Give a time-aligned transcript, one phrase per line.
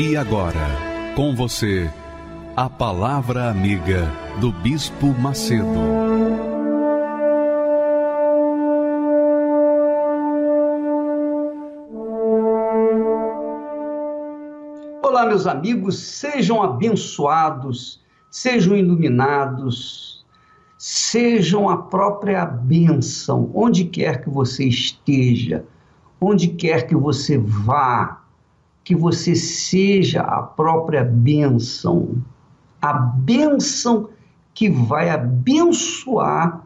[0.00, 0.64] E agora,
[1.16, 1.90] com você,
[2.54, 4.08] a Palavra Amiga
[4.40, 5.66] do Bispo Macedo.
[15.02, 20.24] Olá, meus amigos, sejam abençoados, sejam iluminados,
[20.78, 25.64] sejam a própria bênção, onde quer que você esteja,
[26.20, 28.17] onde quer que você vá
[28.88, 32.24] que você seja a própria bênção,
[32.80, 34.08] a bênção
[34.54, 36.64] que vai abençoar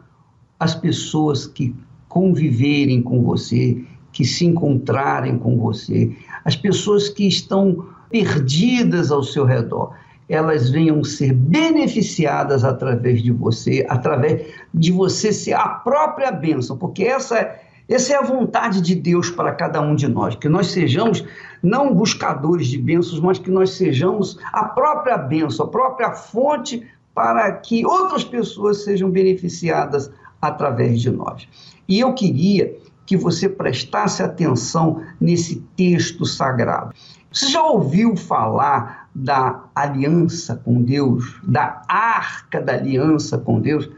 [0.57, 1.75] as pessoas que
[2.07, 6.15] conviverem com você, que se encontrarem com você,
[6.45, 9.93] as pessoas que estão perdidas ao seu redor,
[10.29, 17.03] elas venham ser beneficiadas através de você, através de você ser a própria bênção, porque
[17.03, 20.67] essa é essa é a vontade de Deus para cada um de nós, que nós
[20.67, 21.23] sejamos
[21.61, 27.51] não buscadores de bênçãos, mas que nós sejamos a própria bênção, a própria fonte para
[27.51, 31.47] que outras pessoas sejam beneficiadas através de nós.
[31.87, 32.75] E eu queria
[33.05, 36.93] que você prestasse atenção nesse texto sagrado.
[37.31, 43.89] Você já ouviu falar da aliança com Deus, da arca da aliança com Deus?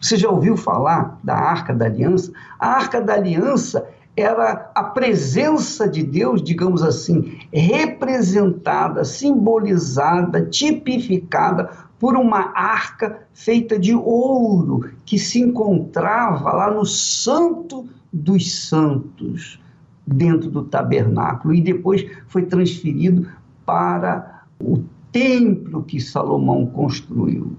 [0.00, 2.32] Você já ouviu falar da Arca da Aliança?
[2.58, 12.16] A Arca da Aliança era a presença de Deus, digamos assim, representada, simbolizada, tipificada por
[12.16, 19.60] uma arca feita de ouro que se encontrava lá no Santo dos Santos,
[20.06, 23.26] dentro do tabernáculo, e depois foi transferido
[23.64, 27.56] para o templo que Salomão construiu.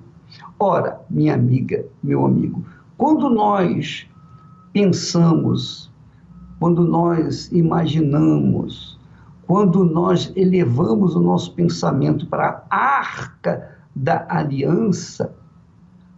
[0.59, 2.63] Ora, minha amiga, meu amigo,
[2.97, 4.07] quando nós
[4.73, 5.91] pensamos,
[6.59, 8.99] quando nós imaginamos,
[9.45, 15.33] quando nós elevamos o nosso pensamento para a arca da aliança,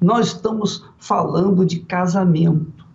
[0.02, 2.86] nós estamos falando de casamento.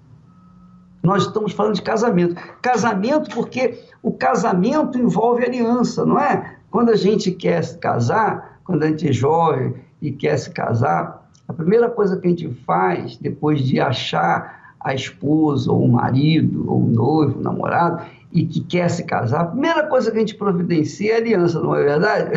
[1.03, 2.35] Nós estamos falando de casamento.
[2.63, 6.57] Casamento porque o casamento envolve aliança, não é?
[6.71, 11.27] Quando a gente quer se casar, quando a gente é jovem e quer se casar,
[11.49, 16.71] a primeira coisa que a gente faz depois de achar a esposa, ou o marido,
[16.71, 20.21] ou o noivo, o namorado, e que quer se casar, a primeira coisa que a
[20.21, 22.31] gente providencia é aliança, não é verdade?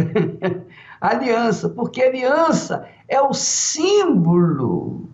[1.01, 5.09] aliança, porque aliança é o símbolo,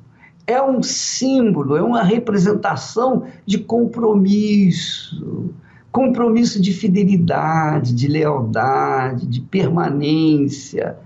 [0.45, 5.51] é um símbolo, é uma representação de compromisso,
[5.91, 10.97] compromisso de fidelidade, de lealdade, de permanência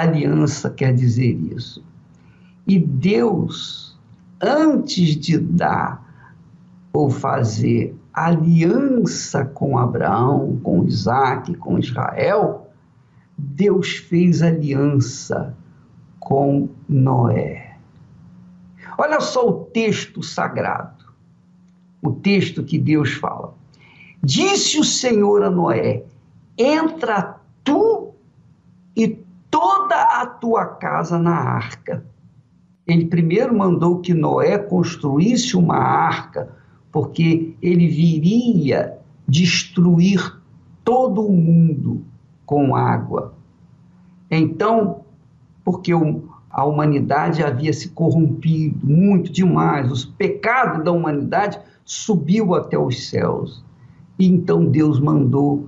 [0.00, 1.84] aliança quer dizer isso.
[2.66, 3.98] E Deus,
[4.40, 6.04] antes de dar
[6.92, 12.70] ou fazer aliança com Abraão, com Isaac, com Israel,
[13.36, 15.54] Deus fez aliança
[16.18, 17.76] com Noé.
[18.98, 21.04] Olha só o texto sagrado,
[22.02, 23.54] o texto que Deus fala.
[24.22, 26.04] Disse o Senhor a Noé:
[26.56, 28.05] Entra tu
[29.56, 32.04] toda a tua casa na arca.
[32.86, 36.54] Ele primeiro mandou que Noé construísse uma arca,
[36.92, 40.38] porque ele viria destruir
[40.84, 42.04] todo o mundo
[42.44, 43.32] com água.
[44.30, 45.06] Então,
[45.64, 45.90] porque
[46.50, 53.64] a humanidade havia se corrompido muito demais, os pecados da humanidade subiu até os céus.
[54.18, 55.66] E então Deus mandou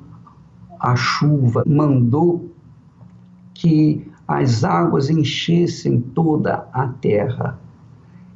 [0.79, 2.51] a chuva, mandou
[3.59, 7.59] que as águas enchessem toda a terra.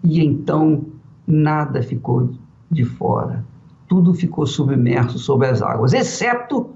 [0.02, 0.84] E então
[1.24, 2.32] nada ficou
[2.68, 3.44] de fora.
[3.86, 6.70] Tudo ficou submerso sob as águas, exceto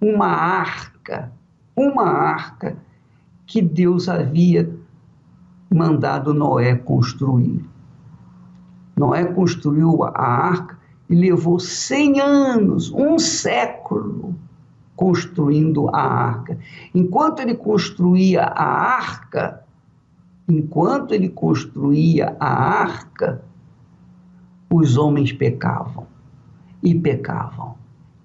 [0.00, 1.30] uma arca,
[1.76, 2.76] uma arca
[3.46, 4.68] que Deus havia
[5.72, 7.64] mandado Noé construir.
[8.96, 10.76] Noé construiu a arca
[11.08, 14.34] e levou 100 anos, um século,
[14.98, 16.58] construindo a arca.
[16.92, 19.64] Enquanto ele construía a arca,
[20.48, 22.52] enquanto ele construía a
[22.82, 23.44] arca,
[24.68, 26.04] os homens pecavam
[26.82, 27.76] e pecavam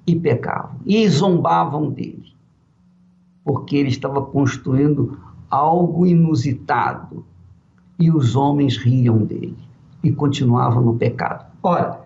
[0.08, 2.34] e pecavam, e zombavam dele,
[3.44, 5.18] porque ele estava construindo
[5.52, 7.24] algo inusitado,
[8.00, 9.56] e os homens riam dele
[10.04, 11.46] e continuavam no pecado.
[11.62, 12.02] Ora,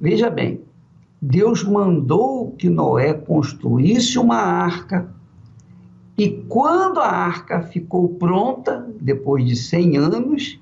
[0.00, 0.57] veja bem,
[1.20, 5.12] Deus mandou que Noé construísse uma arca
[6.18, 10.60] e quando a arca ficou pronta, depois de 100 anos,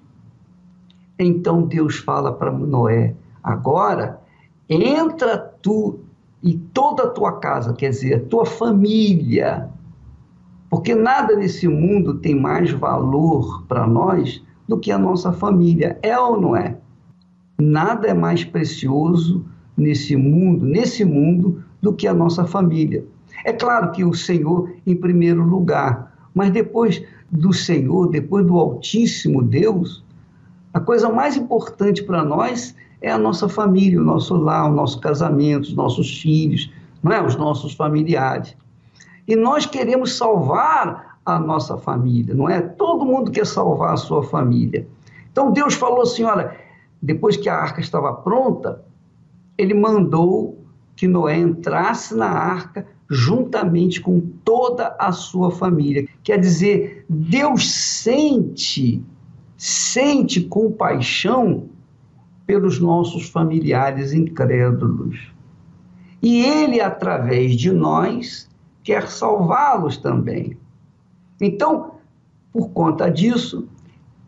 [1.18, 4.20] então Deus fala para Noé: agora
[4.68, 6.00] entra tu
[6.42, 9.70] e toda a tua casa, quer dizer, a tua família,
[10.68, 16.18] porque nada nesse mundo tem mais valor para nós do que a nossa família, é
[16.18, 16.76] ou não é?
[17.58, 19.42] Nada é mais precioso
[19.76, 23.04] nesse mundo, nesse mundo, do que a nossa família.
[23.44, 29.42] É claro que o Senhor em primeiro lugar, mas depois do Senhor, depois do Altíssimo
[29.42, 30.02] Deus,
[30.72, 35.00] a coisa mais importante para nós é a nossa família, o nosso lar, o nosso
[35.00, 36.70] casamento, os nossos filhos,
[37.02, 37.22] não é?
[37.22, 38.56] os nossos familiares.
[39.28, 42.60] E nós queremos salvar a nossa família, não é?
[42.60, 44.86] Todo mundo quer salvar a sua família.
[45.32, 46.56] Então Deus falou assim: olha,
[47.02, 48.84] depois que a arca estava pronta,
[49.56, 50.64] ele mandou
[50.94, 56.08] que Noé entrasse na arca juntamente com toda a sua família.
[56.22, 59.02] Quer dizer, Deus sente,
[59.56, 61.68] sente compaixão
[62.46, 65.32] pelos nossos familiares incrédulos.
[66.22, 68.48] E ele, através de nós,
[68.82, 70.56] quer salvá-los também.
[71.40, 71.96] Então,
[72.52, 73.68] por conta disso,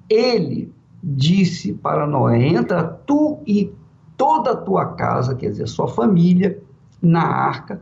[0.08, 0.72] ele
[1.02, 3.72] disse para Noé: entra tu e
[4.18, 6.60] toda a tua casa, quer dizer, sua família,
[7.00, 7.80] na arca,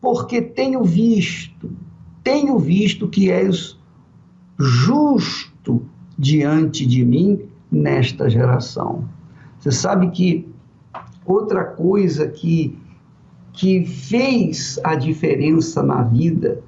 [0.00, 1.70] porque tenho visto,
[2.24, 3.78] tenho visto que és
[4.58, 5.84] justo
[6.18, 9.04] diante de mim nesta geração.
[9.58, 10.48] Você sabe que
[11.24, 12.78] outra coisa que,
[13.52, 16.62] que fez a diferença na vida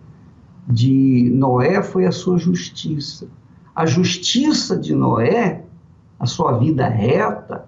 [0.69, 3.29] de Noé foi a sua justiça.
[3.75, 5.65] A justiça de Noé,
[6.19, 7.67] a sua vida reta,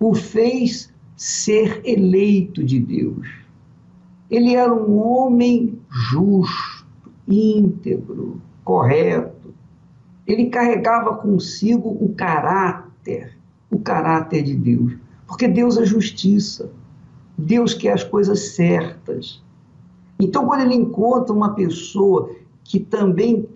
[0.00, 3.28] o fez ser eleito de Deus.
[4.30, 6.86] Ele era um homem justo,
[7.28, 9.52] íntegro, correto.
[10.26, 13.36] Ele carregava consigo o caráter,
[13.70, 14.94] o caráter de Deus.
[15.26, 16.72] Porque Deus é justiça.
[17.36, 19.42] Deus quer as coisas certas.
[20.18, 23.46] Então, quando ele encontra uma pessoa que também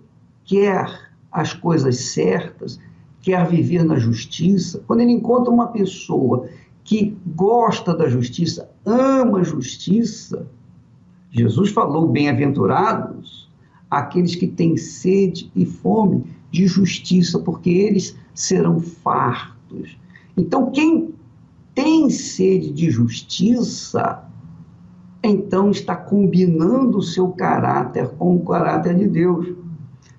[0.43, 2.79] quer as coisas certas,
[3.25, 6.47] quer viver na justiça, quando ele encontra uma pessoa
[6.83, 10.47] que gosta da justiça, ama a justiça,
[11.31, 13.49] Jesus falou: bem-aventurados
[13.89, 19.97] aqueles que têm sede e fome de justiça, porque eles serão fartos.
[20.37, 21.15] Então, quem
[21.73, 24.23] tem sede de justiça,
[25.23, 29.47] então está combinando o seu caráter com o caráter de Deus.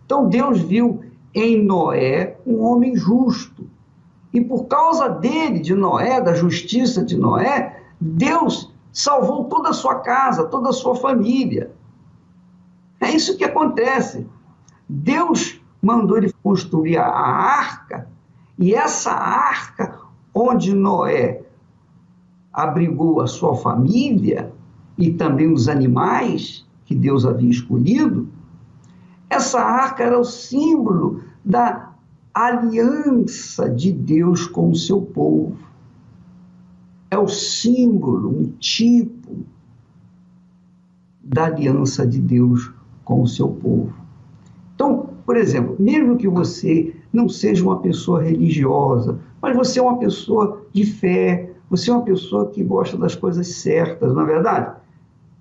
[0.05, 1.03] Então, Deus viu
[1.33, 3.69] em Noé um homem justo.
[4.33, 9.97] E por causa dele, de Noé, da justiça de Noé, Deus salvou toda a sua
[9.97, 11.73] casa, toda a sua família.
[13.01, 14.27] É isso que acontece.
[14.89, 18.09] Deus mandou ele construir a arca,
[18.59, 19.99] e essa arca,
[20.35, 21.43] onde Noé
[22.53, 24.53] abrigou a sua família
[24.97, 28.29] e também os animais que Deus havia escolhido,
[29.29, 31.86] essa arca era o símbolo da
[32.37, 35.57] aliança de Deus com o seu povo
[37.11, 39.39] é o símbolo, um tipo
[41.23, 42.71] da aliança de Deus
[43.03, 43.95] com o seu povo.
[44.75, 49.97] Então, por exemplo, mesmo que você não seja uma pessoa religiosa, mas você é uma
[49.97, 54.77] pessoa de fé, você é uma pessoa que gosta das coisas certas, não é verdade?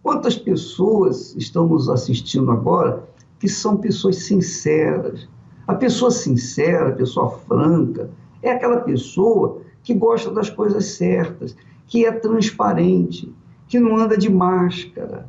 [0.02, 3.04] Quantas pessoas estão nos assistindo agora
[3.38, 5.28] que são pessoas sinceras?
[5.68, 8.10] A pessoa sincera, a pessoa franca,
[8.42, 11.56] é aquela pessoa que gosta das coisas certas,
[11.88, 13.34] que é transparente,
[13.68, 15.28] que não anda de máscara.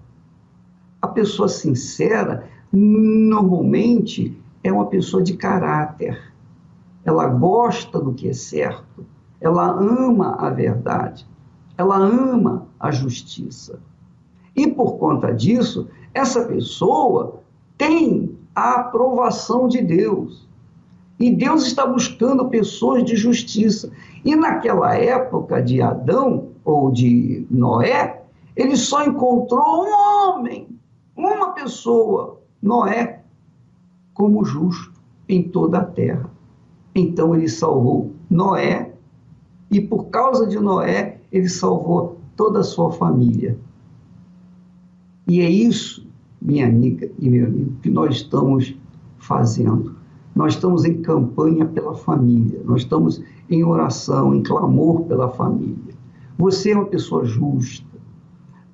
[1.00, 6.18] A pessoa sincera, normalmente, é uma pessoa de caráter.
[7.04, 9.06] Ela gosta do que é certo,
[9.40, 11.26] ela ama a verdade,
[11.78, 13.78] ela ama a justiça.
[14.56, 17.40] E por conta disso, essa pessoa
[17.76, 18.25] tem
[18.56, 20.48] a aprovação de Deus.
[21.20, 23.92] E Deus está buscando pessoas de justiça.
[24.24, 28.22] E naquela época de Adão ou de Noé,
[28.56, 30.68] ele só encontrou um homem,
[31.14, 33.22] uma pessoa, Noé,
[34.14, 34.98] como justo
[35.28, 36.30] em toda a terra.
[36.94, 38.92] Então ele salvou Noé
[39.70, 43.58] e por causa de Noé, ele salvou toda a sua família.
[45.28, 46.05] E é isso,
[46.46, 48.74] minha amiga e meu amigo, que nós estamos
[49.18, 49.96] fazendo.
[50.34, 55.94] Nós estamos em campanha pela família, nós estamos em oração, em clamor pela família.
[56.38, 57.84] Você é uma pessoa justa.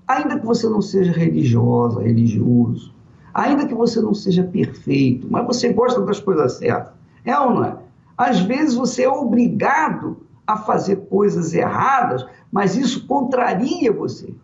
[0.07, 2.93] Ainda que você não seja religiosa, religioso,
[3.33, 6.93] ainda que você não seja perfeito, mas você gosta das coisas certas.
[7.25, 7.79] É ou não é?
[8.19, 14.35] Às vezes você é obrigado a fazer coisas erradas, mas isso contraria você,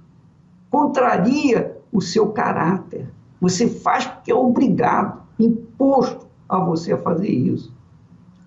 [0.71, 3.09] contraria o seu caráter.
[3.41, 7.73] Você faz porque é obrigado, imposto a você a fazer isso.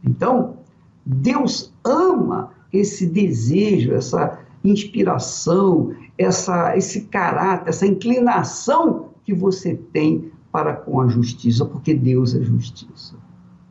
[0.04, 0.58] Então,
[1.06, 10.74] Deus ama esse desejo, essa inspiração, essa, esse caráter, essa inclinação que você tem para
[10.74, 13.16] com a justiça, porque Deus é justiça.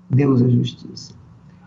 [0.08, 1.14] Deus é justiça.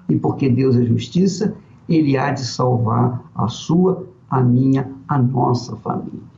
[0.09, 1.55] E porque Deus é justiça,
[1.87, 6.33] Ele há de salvar a sua, a minha, a nossa família.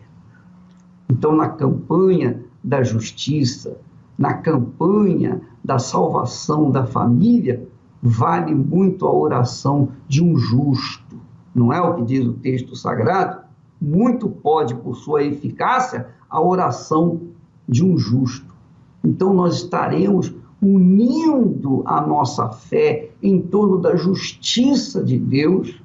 [1.10, 3.78] Então, na campanha da justiça,
[4.18, 7.68] na campanha da salvação da família,
[8.02, 11.16] vale muito a oração de um justo.
[11.54, 13.42] Não é o que diz o texto sagrado?
[13.80, 17.22] Muito pode, por sua eficácia, a oração
[17.70, 18.54] de um justo.
[19.04, 25.80] Então, nós estaremos unindo a nossa fé em torno da justiça de Deus.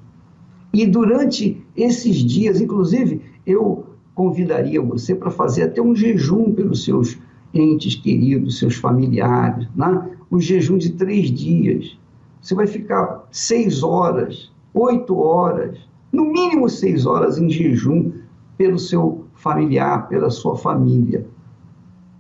[0.73, 3.90] E durante esses dias, inclusive, eu
[4.21, 7.19] convidaria você para fazer até um jejum pelos seus
[7.55, 10.11] entes queridos, seus familiares, né?
[10.31, 11.99] um jejum de três dias.
[12.39, 15.79] Você vai ficar seis horas, oito horas,
[16.13, 18.13] no mínimo seis horas em jejum
[18.59, 21.27] pelo seu familiar, pela sua família.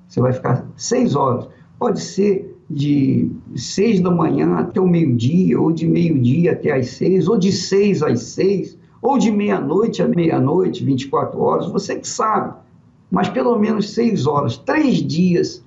[0.09, 1.49] Você vai ficar seis horas.
[1.79, 7.29] Pode ser de seis da manhã até o meio-dia, ou de meio-dia até às seis,
[7.29, 12.55] ou de seis às seis, ou de meia-noite a meia-noite, 24 horas, você que sabe
[13.11, 15.65] mas pelo menos seis horas, três dias,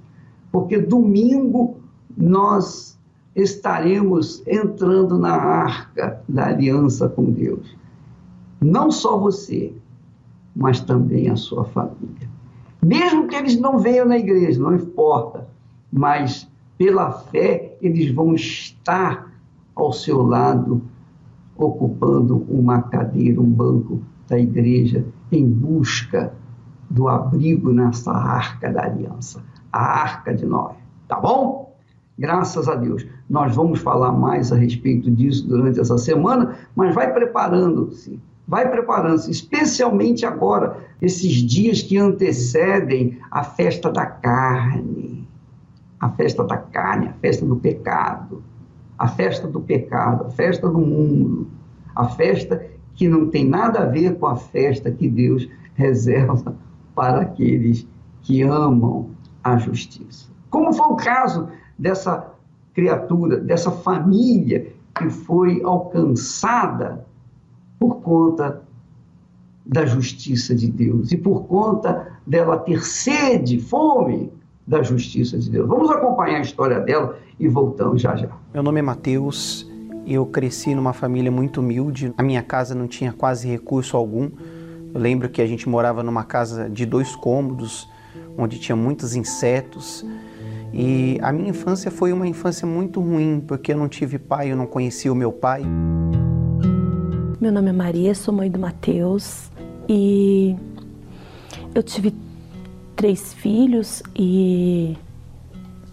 [0.51, 1.77] porque domingo
[2.15, 2.97] nós
[3.35, 7.75] estaremos entrando na arca da aliança com Deus.
[8.61, 9.73] Não só você,
[10.55, 12.29] mas também a sua família.
[12.81, 15.47] Mesmo que eles não venham na igreja, não importa,
[15.91, 16.47] mas
[16.77, 19.33] pela fé eles vão estar
[19.75, 20.81] ao seu lado,
[21.63, 26.33] ocupando uma cadeira, um banco da igreja, em busca
[26.89, 30.75] do abrigo nessa arca da aliança, a arca de Noé.
[31.07, 31.75] Tá bom?
[32.17, 33.05] Graças a Deus.
[33.29, 39.31] Nós vamos falar mais a respeito disso durante essa semana, mas vai preparando-se, vai preparando-se,
[39.31, 45.27] especialmente agora, esses dias que antecedem a festa da carne.
[45.99, 48.43] A festa da carne, a festa do pecado,
[48.97, 51.47] a festa do pecado, a festa do mundo,
[51.95, 56.55] a festa que não tem nada a ver com a festa que Deus reserva
[56.95, 57.87] para aqueles
[58.21, 59.09] que amam
[59.43, 60.29] a justiça.
[60.49, 61.47] Como foi o caso
[61.77, 62.31] dessa
[62.73, 67.05] criatura, dessa família que foi alcançada
[67.79, 68.61] por conta
[69.65, 74.31] da justiça de Deus e por conta dela ter sede, fome
[74.65, 75.67] da justiça de Deus.
[75.67, 78.29] Vamos acompanhar a história dela e voltamos já já.
[78.53, 79.69] Meu nome é Mateus,
[80.05, 84.31] eu cresci numa família muito humilde, a minha casa não tinha quase recurso algum
[84.93, 87.89] eu lembro que a gente morava numa casa de dois cômodos,
[88.37, 90.05] onde tinha muitos insetos.
[90.71, 94.55] E a minha infância foi uma infância muito ruim, porque eu não tive pai, eu
[94.55, 95.63] não conhecia o meu pai.
[97.41, 99.49] Meu nome é Maria, sou mãe do Matheus
[99.89, 100.55] e
[101.73, 102.13] eu tive
[102.95, 104.97] três filhos e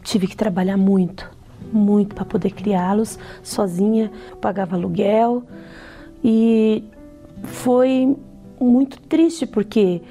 [0.02, 1.30] tive que trabalhar muito,
[1.72, 5.44] muito para poder criá-los sozinha, pagava aluguel
[6.22, 6.84] e
[7.44, 8.16] foi
[8.60, 10.02] muito triste porque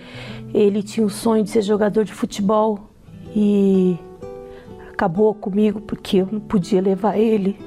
[0.53, 2.79] ele tinha o sonho de ser jogador de futebol
[3.35, 3.97] e
[4.91, 7.57] acabou comigo porque eu não podia levar ele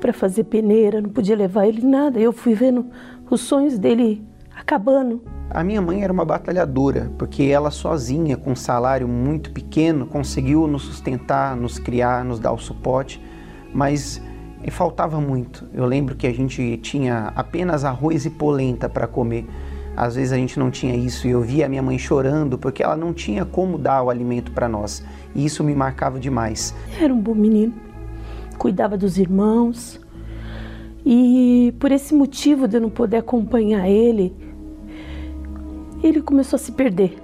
[0.00, 2.18] para fazer peneira, não podia levar ele nada.
[2.18, 2.86] Eu fui vendo
[3.30, 4.22] os sonhos dele
[4.66, 5.22] acabando.
[5.48, 10.66] A minha mãe era uma batalhadora, porque ela sozinha, com um salário muito pequeno, conseguiu
[10.66, 13.22] nos sustentar, nos criar, nos dar o suporte,
[13.72, 14.20] mas
[14.72, 15.64] faltava muito.
[15.72, 19.46] Eu lembro que a gente tinha apenas arroz e polenta para comer.
[19.96, 22.82] Às vezes a gente não tinha isso e eu via a minha mãe chorando porque
[22.82, 25.04] ela não tinha como dar o alimento para nós.
[25.32, 26.74] E isso me marcava demais.
[27.00, 27.72] Era um bom menino,
[28.58, 30.00] cuidava dos irmãos.
[31.04, 34.34] E por esse motivo de eu não poder acompanhar ele,
[36.02, 37.18] ele começou a se perder.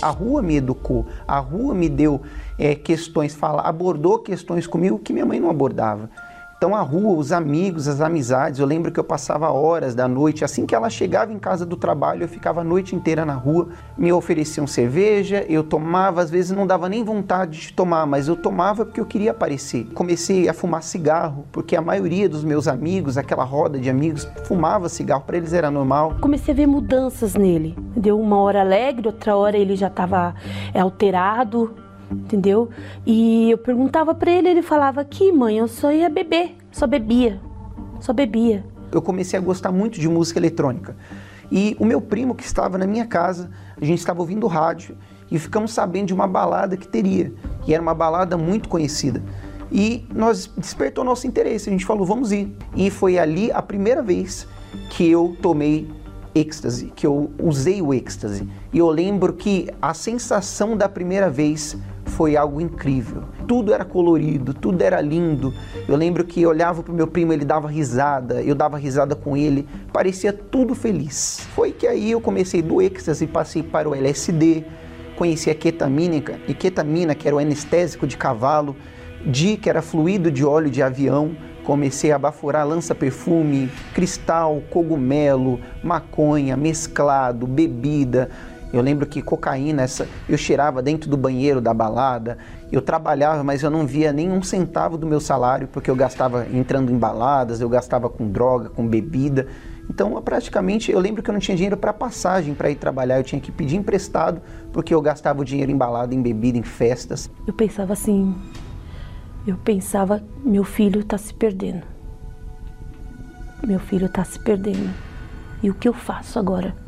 [0.00, 2.20] A rua me educou, a rua me deu
[2.58, 6.10] é, questões, fala, abordou questões comigo que minha mãe não abordava.
[6.64, 10.46] Então a rua, os amigos, as amizades, eu lembro que eu passava horas da noite,
[10.46, 13.68] assim que ela chegava em casa do trabalho, eu ficava a noite inteira na rua,
[13.98, 18.34] me ofereciam cerveja, eu tomava, às vezes não dava nem vontade de tomar, mas eu
[18.34, 19.88] tomava porque eu queria aparecer.
[19.92, 24.88] Comecei a fumar cigarro, porque a maioria dos meus amigos, aquela roda de amigos, fumava
[24.88, 26.14] cigarro, para eles era normal.
[26.18, 27.76] Comecei a ver mudanças nele.
[27.94, 30.34] Deu uma hora alegre, outra hora ele já estava
[30.72, 32.68] é, alterado, entendeu?
[33.06, 37.40] E eu perguntava para ele, ele falava que, mãe, eu só ia beber, só bebia,
[38.00, 38.64] só bebia.
[38.92, 40.96] Eu comecei a gostar muito de música eletrônica.
[41.50, 44.96] E o meu primo que estava na minha casa, a gente estava ouvindo rádio
[45.30, 47.32] e ficamos sabendo de uma balada que teria,
[47.66, 49.22] e era uma balada muito conhecida.
[49.70, 52.54] E nós despertou nosso interesse, a gente falou, vamos ir.
[52.76, 54.46] E foi ali a primeira vez
[54.90, 55.88] que eu tomei
[56.34, 58.48] êxtase, que eu usei o êxtase.
[58.72, 61.76] E eu lembro que a sensação da primeira vez
[62.14, 63.24] foi algo incrível.
[63.46, 65.52] Tudo era colorido, tudo era lindo.
[65.88, 69.16] Eu lembro que eu olhava para o meu primo, ele dava risada, eu dava risada
[69.16, 71.40] com ele, parecia tudo feliz.
[71.54, 74.64] Foi que aí eu comecei do êxtase, passei para o LSD,
[75.16, 78.76] conheci a ketamina, e ketamina, que era o anestésico de cavalo,
[79.26, 86.58] Di, que era fluido de óleo de avião, comecei a baforar lança-perfume, cristal, cogumelo, maconha,
[86.58, 88.28] mesclado, bebida.
[88.74, 92.38] Eu lembro que cocaína, essa, eu cheirava dentro do banheiro da balada.
[92.72, 96.90] Eu trabalhava, mas eu não via nenhum centavo do meu salário, porque eu gastava entrando
[96.90, 99.46] em baladas, eu gastava com droga, com bebida.
[99.88, 103.22] Então, praticamente, eu lembro que eu não tinha dinheiro para passagem para ir trabalhar, eu
[103.22, 107.30] tinha que pedir emprestado, porque eu gastava o dinheiro em balada, em bebida, em festas.
[107.46, 108.34] Eu pensava assim,
[109.46, 111.84] eu pensava, meu filho está se perdendo.
[113.64, 114.92] Meu filho está se perdendo.
[115.62, 116.83] E o que eu faço agora?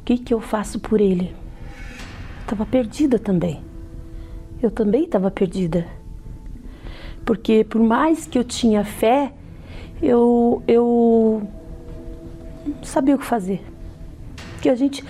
[0.00, 1.34] O que, que eu faço por ele?
[2.42, 3.62] Estava perdida também.
[4.62, 5.86] Eu também estava perdida.
[7.24, 9.32] Porque por mais que eu tinha fé,
[10.02, 11.42] eu, eu
[12.66, 13.64] não sabia o que fazer.
[14.54, 15.02] Porque a gente,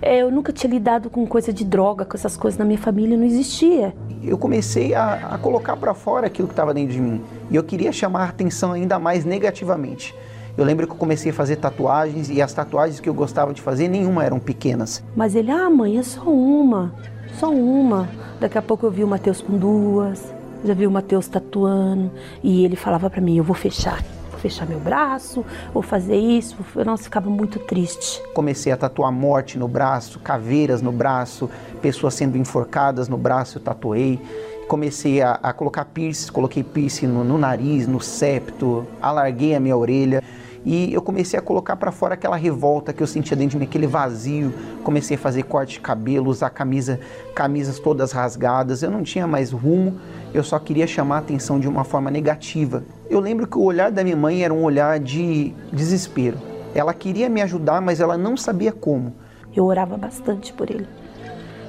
[0.00, 3.16] é, eu nunca tinha lidado com coisa de droga, com essas coisas na minha família,
[3.16, 3.94] não existia.
[4.22, 7.62] Eu comecei a, a colocar para fora aquilo que estava dentro de mim e eu
[7.62, 10.14] queria chamar a atenção ainda mais negativamente.
[10.56, 13.60] Eu lembro que eu comecei a fazer tatuagens e as tatuagens que eu gostava de
[13.60, 15.02] fazer, nenhuma eram pequenas.
[15.16, 16.94] Mas ele, ah, mãe, é só uma,
[17.40, 18.08] só uma.
[18.38, 20.32] Daqui a pouco eu vi o Matheus com duas,
[20.64, 22.08] já vi o Matheus tatuando
[22.40, 24.02] e ele falava para mim, eu vou fechar
[24.38, 26.54] fechar meu braço, ou fazer isso.
[26.84, 28.22] Nossa, ficava muito triste.
[28.34, 31.48] Comecei a tatuar morte no braço, caveiras no braço,
[31.80, 34.20] pessoas sendo enforcadas no braço, eu tatuei.
[34.68, 39.74] Comecei a, a colocar piercing, coloquei piercing no, no nariz, no septo, alarguei a minha
[39.74, 40.22] orelha
[40.64, 43.64] e eu comecei a colocar para fora aquela revolta que eu sentia dentro de mim,
[43.64, 44.52] aquele vazio.
[44.82, 46.98] Comecei a fazer corte de cabelo, usar camisa,
[47.34, 48.82] camisas todas rasgadas.
[48.82, 49.98] Eu não tinha mais rumo,
[50.32, 52.82] eu só queria chamar a atenção de uma forma negativa.
[53.10, 56.38] Eu lembro que o olhar da minha mãe era um olhar de desespero.
[56.74, 59.14] Ela queria me ajudar, mas ela não sabia como.
[59.54, 60.88] Eu orava bastante por ele,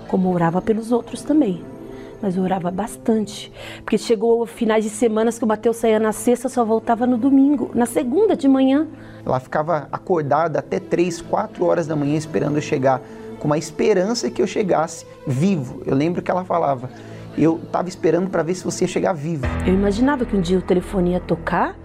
[0.07, 1.74] como orava pelos outros também
[2.21, 3.51] mas eu orava bastante.
[3.77, 7.71] Porque chegou finais de semanas que o Mateus saía na sexta, só voltava no domingo,
[7.73, 8.87] na segunda de manhã.
[9.25, 13.01] Ela ficava acordada até três, quatro horas da manhã esperando eu chegar,
[13.39, 15.81] com uma esperança que eu chegasse vivo.
[15.85, 16.89] Eu lembro que ela falava,
[17.37, 19.45] eu estava esperando para ver se você ia chegar vivo.
[19.65, 21.75] Eu imaginava que um dia o telefone ia tocar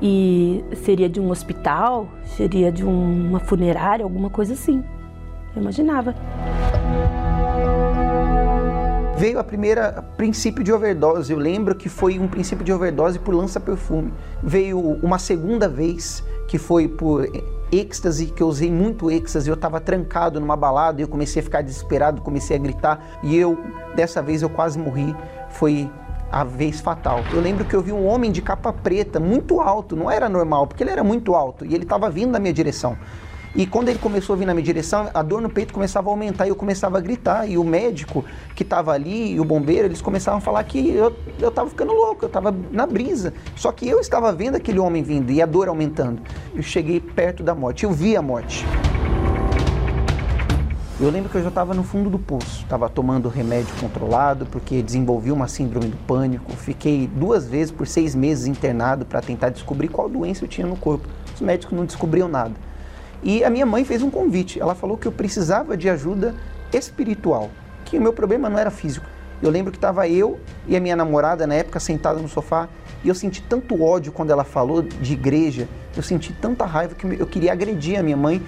[0.00, 4.84] e seria de um hospital, seria de uma funerária, alguma coisa assim.
[5.54, 6.14] Eu imaginava
[9.16, 11.32] veio a primeira princípio de overdose.
[11.32, 14.12] Eu lembro que foi um princípio de overdose por lança-perfume.
[14.42, 17.26] Veio uma segunda vez que foi por
[17.72, 19.48] êxtase, que eu usei muito êxtase.
[19.48, 23.36] Eu estava trancado numa balada e eu comecei a ficar desesperado, comecei a gritar e
[23.36, 23.58] eu,
[23.94, 25.16] dessa vez, eu quase morri.
[25.48, 25.90] Foi
[26.30, 27.20] a vez fatal.
[27.32, 30.66] Eu lembro que eu vi um homem de capa preta, muito alto, não era normal,
[30.66, 32.98] porque ele era muito alto e ele estava vindo na minha direção.
[33.56, 36.12] E quando ele começou a vir na minha direção, a dor no peito começava a
[36.12, 37.48] aumentar e eu começava a gritar.
[37.48, 38.22] E o médico
[38.54, 42.26] que estava ali e o bombeiro, eles começavam a falar que eu, eu ficando louco,
[42.26, 43.32] eu estava na brisa.
[43.56, 46.20] Só que eu estava vendo aquele homem vindo e a dor aumentando.
[46.54, 48.66] Eu cheguei perto da morte, eu vi a morte.
[51.00, 54.82] Eu lembro que eu já estava no fundo do poço, estava tomando remédio controlado porque
[54.82, 56.52] desenvolvi uma síndrome do pânico.
[56.52, 60.76] Fiquei duas vezes por seis meses internado para tentar descobrir qual doença eu tinha no
[60.76, 61.08] corpo.
[61.34, 62.52] Os médicos não descobriam nada.
[63.22, 64.60] E a minha mãe fez um convite.
[64.60, 66.34] Ela falou que eu precisava de ajuda
[66.72, 67.50] espiritual,
[67.84, 69.06] que o meu problema não era físico.
[69.42, 72.68] Eu lembro que estava eu e a minha namorada na época sentada no sofá
[73.04, 75.68] e eu senti tanto ódio quando ela falou de igreja.
[75.94, 78.42] Eu senti tanta raiva que eu queria agredir a minha mãe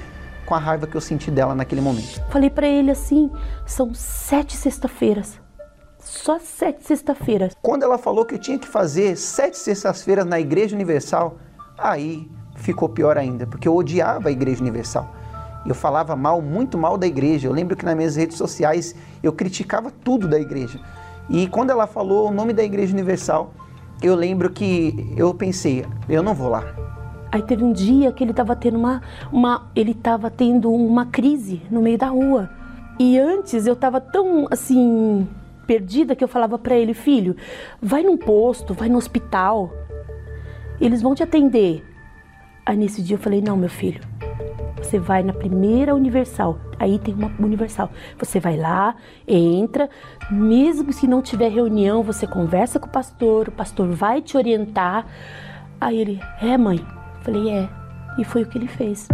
[0.46, 2.22] com a raiva que eu senti dela naquele momento.
[2.30, 3.30] Falei para ele assim:
[3.66, 5.38] são sete sexta-feiras
[6.08, 7.54] só sete sexta-feiras.
[7.60, 11.38] Quando ela falou que eu tinha que fazer sete sextas-feiras na Igreja Universal,
[11.76, 15.14] aí ficou pior ainda, porque eu odiava a Igreja Universal.
[15.66, 17.48] Eu falava mal, muito mal da igreja.
[17.48, 20.80] Eu lembro que nas minhas redes sociais eu criticava tudo da igreja.
[21.28, 23.52] E quando ela falou o nome da Igreja Universal,
[24.02, 26.64] eu lembro que eu pensei, eu não vou lá.
[27.30, 31.60] Aí teve um dia que ele estava tendo uma, uma, ele estava tendo uma crise
[31.70, 32.48] no meio da rua.
[32.98, 35.28] E antes eu estava tão assim
[35.66, 37.36] perdida que eu falava para ele, filho,
[37.82, 39.70] vai num posto, vai no hospital,
[40.80, 41.84] eles vão te atender.
[42.68, 43.98] Aí nesse dia eu falei, não, meu filho,
[44.76, 47.90] você vai na primeira universal, aí tem uma universal.
[48.18, 48.94] Você vai lá,
[49.26, 49.88] entra,
[50.30, 55.06] mesmo se não tiver reunião, você conversa com o pastor, o pastor vai te orientar.
[55.80, 56.86] Aí ele, é mãe?
[57.22, 57.70] Falei, é.
[58.18, 59.08] E foi o que ele fez.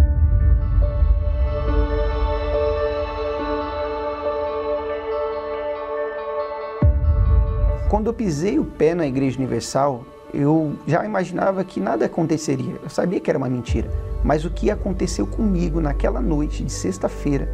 [7.89, 12.75] Quando eu pisei o pé na Igreja Universal, eu já imaginava que nada aconteceria.
[12.83, 13.89] Eu sabia que era uma mentira.
[14.23, 17.49] Mas o que aconteceu comigo naquela noite de sexta-feira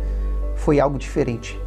[0.56, 1.60] foi algo diferente.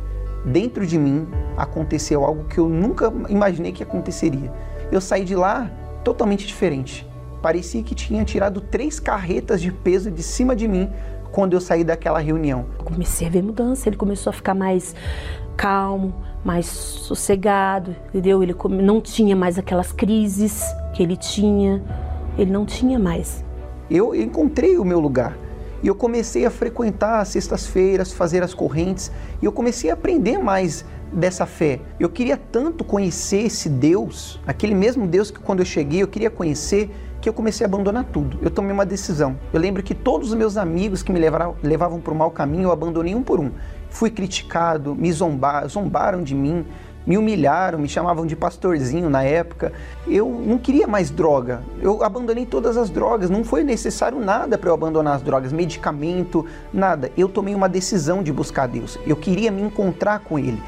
[0.46, 4.52] Dentro de mim aconteceu algo que eu nunca imaginei que aconteceria.
[4.92, 5.70] Eu saí de lá
[6.04, 7.08] totalmente diferente.
[7.42, 10.90] Parecia que tinha tirado três carretas de peso de cima de mim
[11.32, 12.66] quando eu saí daquela reunião.
[12.84, 14.96] Comecei a ver mudança, ele começou a ficar mais
[15.58, 18.44] calmo, mais sossegado, entendeu?
[18.44, 21.84] Ele não tinha mais aquelas crises que ele tinha,
[22.38, 23.44] ele não tinha mais.
[23.90, 25.36] Eu encontrei o meu lugar.
[25.82, 30.38] E eu comecei a frequentar as sextas-feiras, fazer as correntes, e eu comecei a aprender
[30.38, 31.82] mais dessa fé.
[32.00, 36.30] Eu queria tanto conhecer esse Deus, aquele mesmo Deus que quando eu cheguei eu queria
[36.30, 38.38] conhecer, que eu comecei a abandonar tudo.
[38.42, 39.38] Eu tomei uma decisão.
[39.54, 42.64] Eu lembro que todos os meus amigos que me levaram, levavam para o mau caminho,
[42.64, 43.52] eu abandonei um por um.
[43.90, 46.66] Fui criticado, me zombar, zombaram de mim,
[47.06, 49.74] me humilharam, me chamavam de pastorzinho na época.
[50.08, 51.62] Eu não queria mais droga.
[51.82, 53.30] Eu abandonei todas as drogas.
[53.30, 57.12] Não foi necessário nada para eu abandonar as drogas, medicamento, nada.
[57.18, 58.98] Eu tomei uma decisão de buscar Deus.
[59.06, 60.62] Eu queria me encontrar com Ele.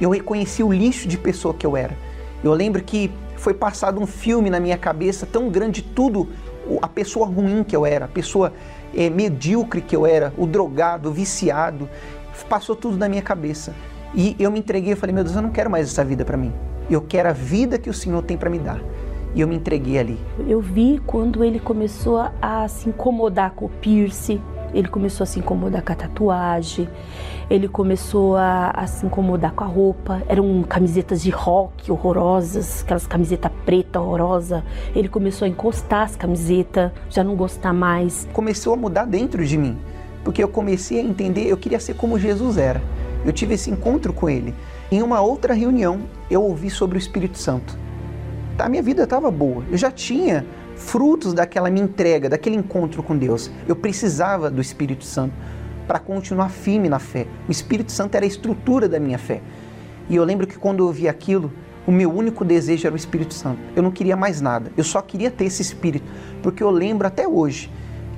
[0.00, 1.96] Eu reconheci o lixo de pessoa que eu era.
[2.42, 6.28] Eu lembro que foi passado um filme na minha cabeça tão grande tudo
[6.80, 8.52] a pessoa ruim que eu era, a pessoa
[8.94, 11.88] é, medíocre que eu era, o drogado, o viciado,
[12.48, 13.74] passou tudo na minha cabeça.
[14.14, 16.36] E eu me entreguei, eu falei, meu Deus, eu não quero mais essa vida para
[16.36, 16.52] mim.
[16.90, 18.80] Eu quero a vida que o Senhor tem para me dar.
[19.34, 20.18] E eu me entreguei ali.
[20.46, 24.42] Eu vi quando ele começou a se incomodar com o piercing,
[24.74, 26.88] ele começou a se incomodar com a tatuagem,
[27.48, 30.22] ele começou a, a, se incomodar com a roupa.
[30.28, 34.62] Eram camisetas de rock horrorosas, aquelas camisetas preta horrorosa.
[34.94, 38.28] Ele começou a encostar as camisetas, já não gostar mais.
[38.32, 39.78] Começou a mudar dentro de mim,
[40.22, 42.82] porque eu comecei a entender, eu queria ser como Jesus era.
[43.24, 44.54] Eu tive esse encontro com ele.
[44.90, 47.78] Em uma outra reunião, eu ouvi sobre o Espírito Santo.
[48.58, 49.64] A minha vida estava boa.
[49.70, 50.44] Eu já tinha
[50.76, 53.50] frutos daquela minha entrega, daquele encontro com Deus.
[53.66, 55.34] Eu precisava do Espírito Santo
[55.86, 57.26] para continuar firme na fé.
[57.48, 59.40] O Espírito Santo era a estrutura da minha fé.
[60.08, 61.52] E eu lembro que quando eu ouvi aquilo,
[61.86, 63.58] o meu único desejo era o Espírito Santo.
[63.74, 64.72] Eu não queria mais nada.
[64.76, 66.06] Eu só queria ter esse Espírito,
[66.42, 67.70] porque eu lembro até hoje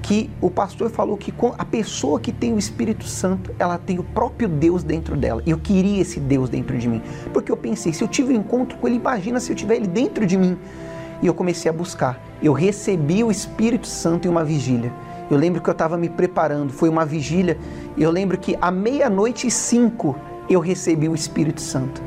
[0.04, 4.04] que o pastor falou que a pessoa que tem o Espírito Santo, ela tem o
[4.04, 5.42] próprio Deus dentro dela.
[5.46, 7.00] Eu queria esse Deus dentro de mim,
[7.32, 9.86] porque eu pensei, se eu tive um encontro com ele, imagina se eu tiver ele
[9.86, 10.58] dentro de mim.
[11.22, 12.22] E eu comecei a buscar.
[12.42, 14.92] Eu recebi o Espírito Santo em uma vigília.
[15.30, 17.56] Eu lembro que eu estava me preparando, foi uma vigília.
[17.96, 20.14] Eu lembro que à meia-noite e cinco
[20.50, 22.02] eu recebi o Espírito Santo.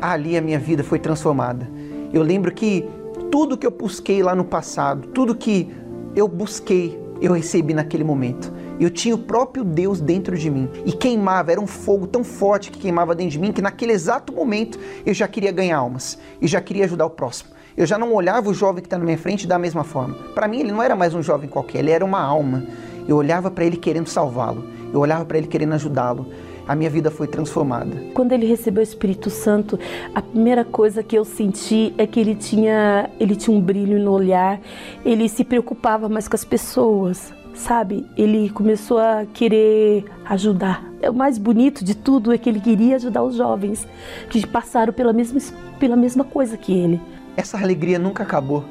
[0.00, 1.70] Ali a minha vida foi transformada.
[2.14, 2.88] Eu lembro que
[3.30, 5.70] tudo que eu busquei lá no passado, tudo que
[6.16, 8.52] eu busquei eu recebi naquele momento.
[8.80, 12.70] Eu tinha o próprio Deus dentro de mim e queimava, era um fogo tão forte
[12.70, 16.48] que queimava dentro de mim que naquele exato momento eu já queria ganhar almas e
[16.48, 17.50] já queria ajudar o próximo.
[17.76, 20.14] Eu já não olhava o jovem que está na minha frente da mesma forma.
[20.34, 22.66] Para mim, ele não era mais um jovem qualquer, ele era uma alma.
[23.08, 26.26] Eu olhava para ele querendo salvá-lo, eu olhava para ele querendo ajudá-lo
[26.66, 27.96] a minha vida foi transformada.
[28.14, 29.78] Quando ele recebeu o Espírito Santo,
[30.14, 34.12] a primeira coisa que eu senti é que ele tinha, ele tinha um brilho no
[34.12, 34.60] olhar,
[35.04, 38.06] ele se preocupava mais com as pessoas, sabe?
[38.16, 40.84] Ele começou a querer ajudar.
[41.00, 43.86] É o mais bonito de tudo é que ele queria ajudar os jovens
[44.30, 45.40] que passaram pela mesma,
[45.78, 47.00] pela mesma coisa que ele.
[47.36, 48.64] Essa alegria nunca acabou.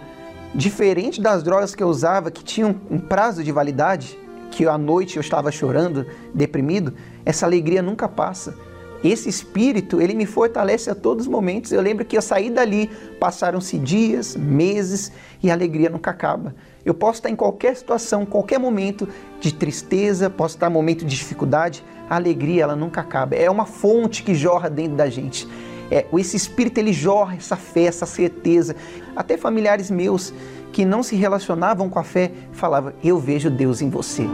[0.54, 4.18] Diferente das drogas que eu usava, que tinham um prazo de validade,
[4.52, 6.94] que à noite eu estava chorando, deprimido,
[7.26, 8.56] essa alegria nunca passa.
[9.04, 11.72] Esse espírito, ele me fortalece a todos os momentos.
[11.72, 12.88] Eu lembro que eu saí dali,
[13.20, 15.12] passaram-se dias, meses
[15.42, 16.54] e a alegria nunca acaba.
[16.86, 19.08] Eu posso estar em qualquer situação, qualquer momento
[19.40, 23.36] de tristeza, posso estar em momento de dificuldade, a alegria ela nunca acaba.
[23.36, 25.48] É uma fonte que jorra dentro da gente.
[25.90, 28.76] É, esse espírito ele jorra essa fé, essa certeza.
[29.16, 30.34] Até familiares meus
[30.72, 34.28] que não se relacionavam com a fé falavam: Eu vejo Deus em você.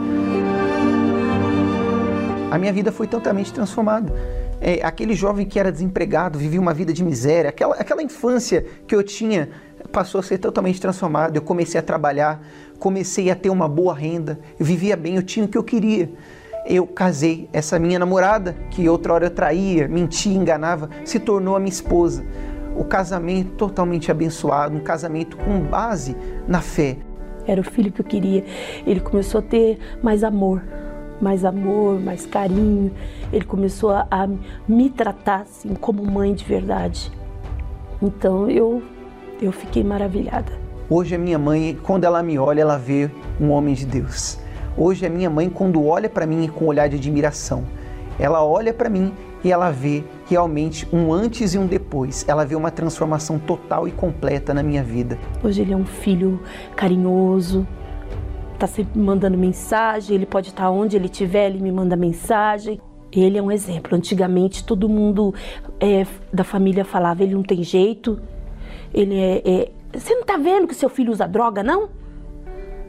[2.49, 4.13] A minha vida foi totalmente transformada.
[4.59, 8.95] É, aquele jovem que era desempregado, vivia uma vida de miséria, aquela, aquela infância que
[8.95, 9.49] eu tinha
[9.91, 11.37] passou a ser totalmente transformada.
[11.37, 12.41] Eu comecei a trabalhar,
[12.79, 16.09] comecei a ter uma boa renda, eu vivia bem, eu tinha o que eu queria.
[16.65, 21.59] Eu casei, essa minha namorada, que outra hora eu traía, mentia, enganava, se tornou a
[21.59, 22.25] minha esposa.
[22.77, 26.15] O casamento totalmente abençoado, um casamento com base
[26.47, 26.97] na fé.
[27.47, 28.45] Era o filho que eu queria.
[28.85, 30.61] Ele começou a ter mais amor,
[31.19, 32.91] mais amor, mais carinho.
[33.33, 34.27] Ele começou a, a
[34.67, 37.11] me tratar assim como mãe de verdade.
[37.99, 38.83] Então eu
[39.41, 40.51] eu fiquei maravilhada.
[40.89, 43.09] Hoje a minha mãe, quando ela me olha, ela vê
[43.41, 44.39] um homem de Deus.
[44.77, 47.65] Hoje a minha mãe, quando olha para mim com um olhar de admiração,
[48.19, 49.11] ela olha para mim
[49.47, 52.25] e ela vê realmente um antes e um depois.
[52.27, 55.17] Ela vê uma transformação total e completa na minha vida.
[55.41, 56.41] Hoje ele é um filho
[56.75, 57.65] carinhoso,
[58.59, 62.81] tá sempre mandando mensagem, ele pode estar onde ele estiver, ele me manda mensagem.
[63.09, 63.95] Ele é um exemplo.
[63.95, 65.33] Antigamente todo mundo
[65.79, 68.19] é, da família falava ele não tem jeito,
[68.93, 71.87] ele é, é, Você não está vendo que seu filho usa droga, não?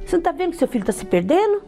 [0.05, 1.63] Você não está vendo que seu filho está se perdendo?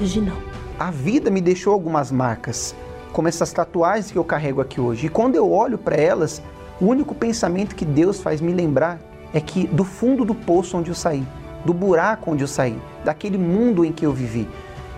[0.00, 0.36] Hoje não.
[0.78, 2.76] A vida me deixou algumas marcas,
[3.14, 5.06] como essas tatuagens que eu carrego aqui hoje.
[5.06, 6.42] E quando eu olho para elas,
[6.80, 8.98] o único pensamento que Deus faz me lembrar
[9.32, 11.24] é que do fundo do poço onde eu saí,
[11.64, 14.48] do buraco onde eu saí, daquele mundo em que eu vivi.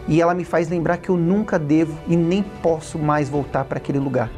[0.08, 3.76] E ela me faz lembrar que eu nunca devo e nem posso mais voltar para
[3.76, 4.30] aquele lugar.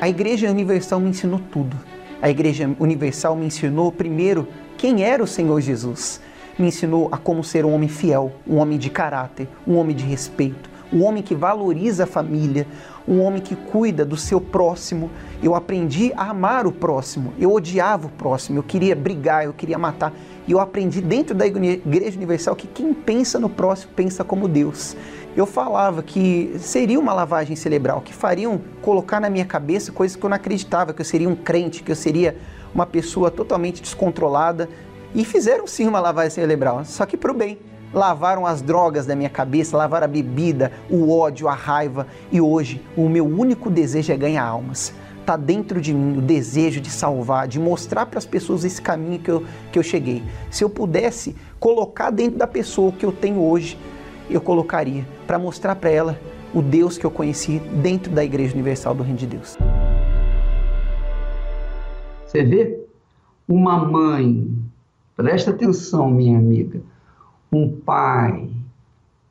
[0.00, 1.76] A Igreja Universal me ensinou tudo.
[2.20, 6.20] A Igreja Universal me ensinou, primeiro, quem era o Senhor Jesus.
[6.58, 10.04] Me ensinou a como ser um homem fiel, um homem de caráter, um homem de
[10.04, 12.66] respeito, um homem que valoriza a família,
[13.06, 15.10] um homem que cuida do seu próximo.
[15.42, 17.34] Eu aprendi a amar o próximo.
[17.38, 20.12] Eu odiava o próximo, eu queria brigar, eu queria matar.
[20.46, 24.96] E eu aprendi dentro da Igreja Universal que quem pensa no próximo pensa como Deus
[25.36, 30.24] eu falava que seria uma lavagem cerebral, que fariam colocar na minha cabeça coisas que
[30.24, 32.34] eu não acreditava, que eu seria um crente, que eu seria
[32.74, 34.66] uma pessoa totalmente descontrolada.
[35.16, 37.58] E fizeram sim uma lavagem cerebral, só que para o bem.
[37.94, 42.06] Lavaram as drogas da minha cabeça, lavaram a bebida, o ódio, a raiva.
[42.30, 44.92] E hoje o meu único desejo é ganhar almas.
[45.18, 49.18] Está dentro de mim o desejo de salvar, de mostrar para as pessoas esse caminho
[49.18, 50.22] que eu, que eu cheguei.
[50.50, 53.78] Se eu pudesse colocar dentro da pessoa o que eu tenho hoje,
[54.28, 56.20] eu colocaria para mostrar para ela
[56.52, 59.56] o Deus que eu conheci dentro da Igreja Universal do Reino de Deus.
[62.26, 62.84] Você vê?
[63.48, 64.46] Uma mãe,
[65.16, 66.80] presta atenção, minha amiga,
[67.50, 68.50] um pai,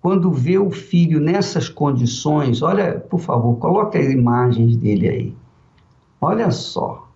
[0.02, 5.36] quando vê o filho nessas condições, olha, por favor, coloque as imagens dele aí.
[6.20, 7.08] Olha só.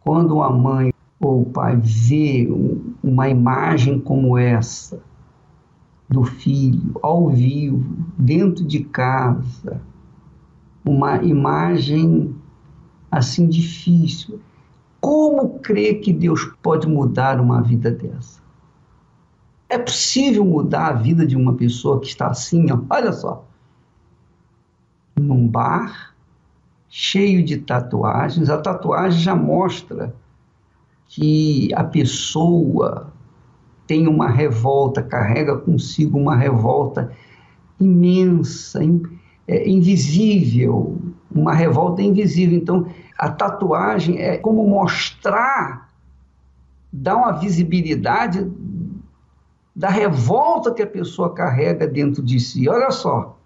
[0.00, 2.48] Quando a mãe ou o pai vê
[3.02, 5.02] uma imagem como essa,
[6.08, 9.80] do filho ao vivo, dentro de casa,
[10.84, 12.34] uma imagem
[13.10, 14.38] assim difícil.
[15.04, 18.40] Como crer que Deus pode mudar uma vida dessa?
[19.68, 23.44] É possível mudar a vida de uma pessoa que está assim, ó, olha só,
[25.14, 26.14] num bar
[26.88, 28.48] cheio de tatuagens.
[28.48, 30.14] A tatuagem já mostra
[31.06, 33.12] que a pessoa
[33.86, 37.12] tem uma revolta, carrega consigo uma revolta
[37.78, 38.80] imensa,
[39.46, 40.98] é, invisível,
[41.30, 42.56] uma revolta invisível.
[42.56, 42.86] Então,
[43.18, 45.90] a tatuagem é como mostrar,
[46.92, 48.50] dar uma visibilidade
[49.74, 52.68] da revolta que a pessoa carrega dentro de si.
[52.68, 53.36] Olha só,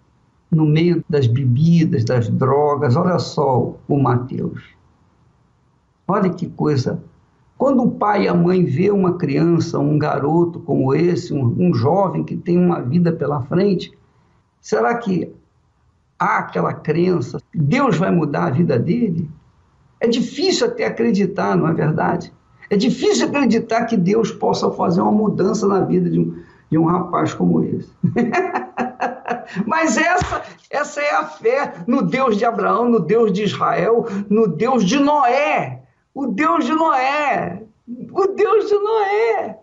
[0.51, 4.63] no meio das bebidas, das drogas, olha só o Mateus.
[6.07, 7.01] Olha que coisa
[7.59, 11.73] quando o pai e a mãe vê uma criança, um garoto como esse, um, um
[11.73, 13.91] jovem que tem uma vida pela frente,
[14.61, 15.29] será que
[16.17, 19.29] há aquela crença Deus vai mudar a vida dele?
[19.99, 22.31] É difícil até acreditar, não é verdade?
[22.69, 26.35] É difícil acreditar que Deus possa fazer uma mudança na vida de um,
[26.69, 27.89] de um rapaz como esse.
[29.65, 34.47] Mas essa, essa é a fé no Deus de Abraão, no Deus de Israel, no
[34.47, 35.79] Deus de Noé
[36.19, 39.57] o Deus de Noé, o Deus de Noé.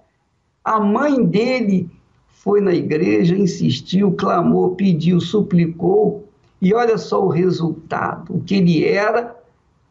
[0.64, 1.90] A mãe dele
[2.28, 6.26] foi na igreja, insistiu, clamou, pediu, suplicou,
[6.60, 9.35] e olha só o resultado, o que ele era.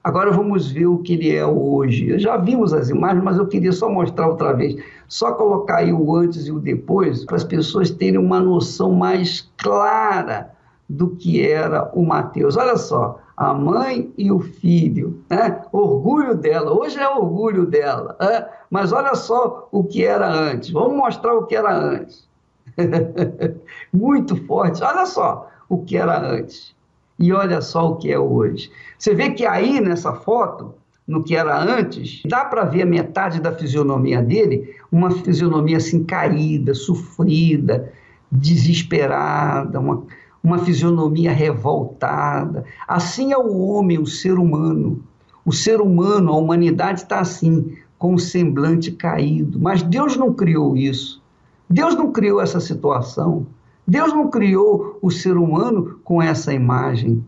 [0.06, 2.20] Agora vamos ver o que ele é hoje.
[2.20, 4.80] Já vimos as imagens, mas eu queria só mostrar outra vez.
[5.08, 9.52] Só colocar aí o antes e o depois, para as pessoas terem uma noção mais
[9.58, 10.52] clara
[10.88, 12.56] do que era o Mateus.
[12.56, 15.63] Olha só, a mãe e o filho, né?
[15.72, 18.48] orgulho dela, hoje é orgulho dela, né?
[18.70, 20.70] mas olha só o que era antes.
[20.70, 22.30] Vamos mostrar o que era antes.
[23.91, 24.84] Muito forte.
[24.84, 26.74] Olha só o que era antes
[27.17, 28.71] e olha só o que é hoje.
[28.97, 30.73] Você vê que aí nessa foto,
[31.08, 36.73] no que era antes, dá para ver metade da fisionomia dele, uma fisionomia assim caída,
[36.73, 37.91] sofrida,
[38.32, 40.04] desesperada, uma,
[40.43, 42.65] uma fisionomia revoltada.
[42.88, 45.04] Assim é o homem, o ser humano.
[45.45, 49.60] O ser humano, a humanidade está assim, com o semblante caído.
[49.60, 51.21] Mas Deus não criou isso.
[51.69, 53.45] Deus não criou essa situação.
[53.88, 57.24] Deus não criou o ser humano com essa imagem.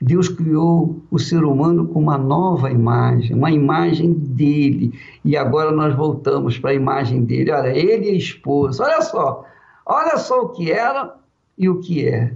[0.00, 4.96] Deus criou o ser humano com uma nova imagem, uma imagem dele.
[5.24, 7.50] E agora nós voltamos para a imagem dele.
[7.50, 8.84] Olha, ele e a esposa.
[8.84, 9.44] Olha só,
[9.84, 11.16] olha só o que era
[11.56, 12.32] e o que é.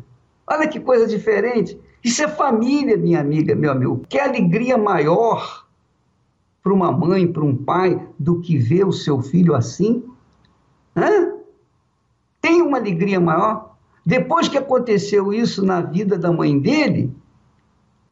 [0.46, 1.78] Olha que coisa diferente.
[2.02, 4.02] Isso é família, minha amiga, meu amigo.
[4.08, 5.64] Que alegria maior
[6.62, 10.04] para uma mãe, para um pai, do que ver o seu filho assim?
[10.96, 11.31] Hã?
[12.82, 13.76] Alegria maior?
[14.04, 17.14] Depois que aconteceu isso na vida da mãe dele,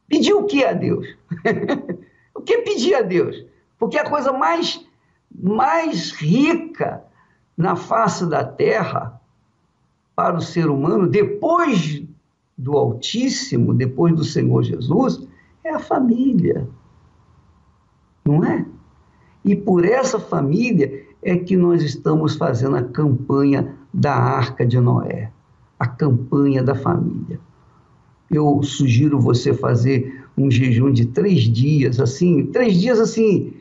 [0.07, 1.05] pediu o que a Deus?
[2.33, 3.45] o que pedir a Deus?
[3.77, 4.85] Porque a coisa mais,
[5.29, 7.03] mais rica
[7.57, 9.19] na face da terra
[10.15, 12.03] para o ser humano, depois
[12.57, 15.27] do Altíssimo, depois do Senhor Jesus,
[15.63, 16.67] é a família.
[18.25, 18.65] Não é?
[19.43, 25.31] E por essa família é que nós estamos fazendo a campanha da Arca de Noé,
[25.79, 27.39] a campanha da família.
[28.29, 33.53] Eu sugiro você fazer um jejum de três dias, assim, três dias assim.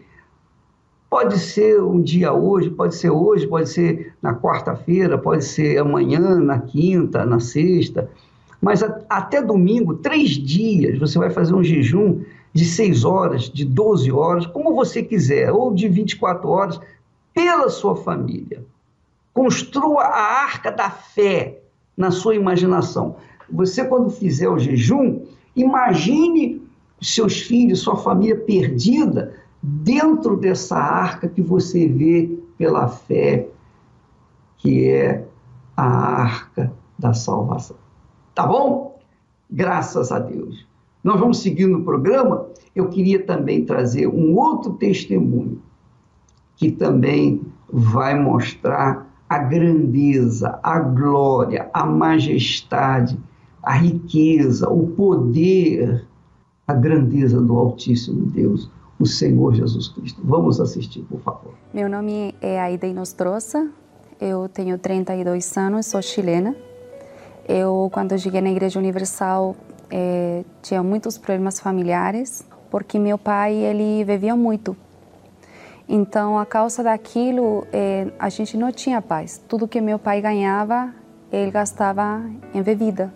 [1.08, 6.38] Pode ser um dia hoje, pode ser hoje, pode ser na quarta-feira, pode ser amanhã,
[6.38, 8.08] na quinta, na sexta,
[8.60, 12.20] mas a, até domingo, três dias, você vai fazer um jejum
[12.52, 16.80] de seis horas, de 12 horas, como você quiser, ou de 24 horas,
[17.32, 18.64] pela sua família.
[19.32, 21.60] Construa a arca da fé
[21.96, 23.16] na sua imaginação.
[23.50, 26.62] Você, quando fizer o jejum, imagine
[27.00, 33.48] seus filhos, sua família perdida dentro dessa arca que você vê pela fé,
[34.58, 35.26] que é
[35.76, 37.76] a arca da salvação.
[38.34, 38.98] Tá bom?
[39.50, 40.66] Graças a Deus.
[41.02, 42.46] Nós vamos seguir no programa.
[42.74, 45.60] Eu queria também trazer um outro testemunho
[46.56, 47.40] que também
[47.72, 53.16] vai mostrar a grandeza, a glória, a majestade,
[53.62, 56.04] a riqueza, o poder,
[56.66, 60.20] a grandeza do Altíssimo Deus, o Senhor Jesus Cristo.
[60.24, 61.54] Vamos assistir, por favor.
[61.72, 63.70] Meu nome é Aida Inostrosa,
[64.20, 66.56] eu tenho 32 anos, sou chilena.
[67.48, 69.54] Eu, quando cheguei na Igreja Universal,
[69.88, 74.76] é, tinha muitos problemas familiares, porque meu pai ele bebia muito
[75.92, 79.42] então, a causa daquilo, é, a gente não tinha paz.
[79.48, 80.94] Tudo que meu pai ganhava,
[81.32, 82.22] ele gastava
[82.54, 83.12] em bebida.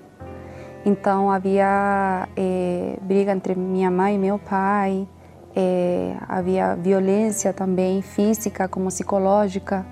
[0.85, 5.07] Então, havia é, briga entre minha mãe e meu pai,
[5.55, 9.87] é, havia violência também, física como psicológica.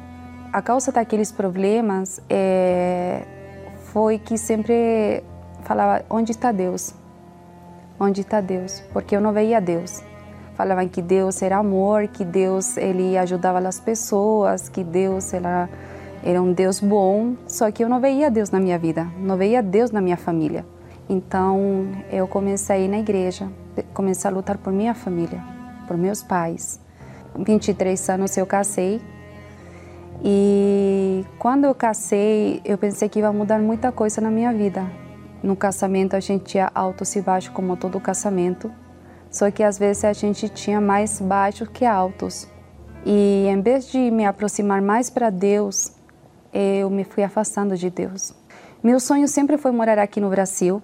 [0.53, 2.21] A causa daqueles problemas
[3.93, 5.23] foi que sempre
[5.63, 6.93] falava: onde está Deus?
[7.99, 8.81] Onde está Deus?
[8.93, 10.03] Porque eu não veia Deus
[10.55, 15.69] falavam que Deus era amor, que Deus ele ajudava as pessoas, que Deus era,
[16.23, 19.63] era um Deus bom, só que eu não veia Deus na minha vida, não veia
[19.63, 20.65] Deus na minha família.
[21.09, 23.49] Então eu comecei a ir na igreja,
[23.93, 25.43] comecei a lutar por minha família,
[25.87, 26.81] por meus pais.
[27.37, 29.01] 23 anos eu casei
[30.23, 34.87] e quando eu casei eu pensei que ia mudar muita coisa na minha vida.
[35.43, 38.71] No casamento a gente tinha altos e baixos como todo casamento,
[39.33, 42.47] só que às vezes a gente tinha mais baixos que altos.
[43.05, 45.93] E em vez de me aproximar mais para Deus,
[46.53, 48.35] eu me fui afastando de Deus.
[48.83, 50.83] Meu sonho sempre foi morar aqui no Brasil.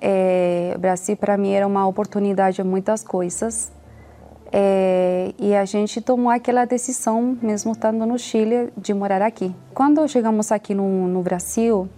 [0.00, 3.70] É, o Brasil para mim era uma oportunidade de muitas coisas.
[4.50, 9.54] É, e a gente tomou aquela decisão, mesmo estando no Chile, de morar aqui.
[9.74, 11.88] Quando chegamos aqui no, no Brasil,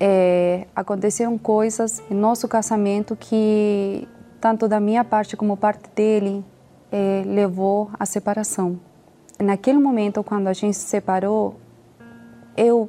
[0.00, 4.08] é, aconteceram coisas em nosso casamento que
[4.46, 6.44] tanto da minha parte como parte dele,
[6.92, 8.78] é, levou à separação.
[9.40, 11.56] Naquele momento, quando a gente se separou,
[12.56, 12.88] eu,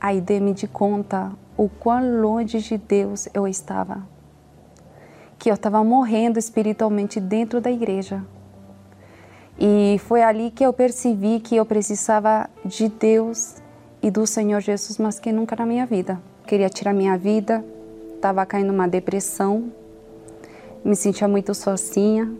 [0.00, 4.06] Aide, me di conta o quão longe de Deus eu estava.
[5.40, 8.22] Que eu estava morrendo espiritualmente dentro da igreja.
[9.58, 13.56] E foi ali que eu percebi que eu precisava de Deus
[14.00, 16.22] e do Senhor Jesus, mas que nunca na minha vida.
[16.46, 17.64] Queria tirar minha vida,
[18.14, 19.81] estava caindo uma depressão,
[20.84, 22.30] me sentia muito sozinha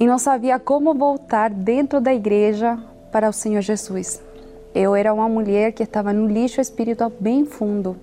[0.00, 2.78] e não sabia como voltar dentro da igreja
[3.10, 4.20] para o Senhor Jesus.
[4.74, 7.96] Eu era uma mulher que estava no lixo espiritual bem fundo.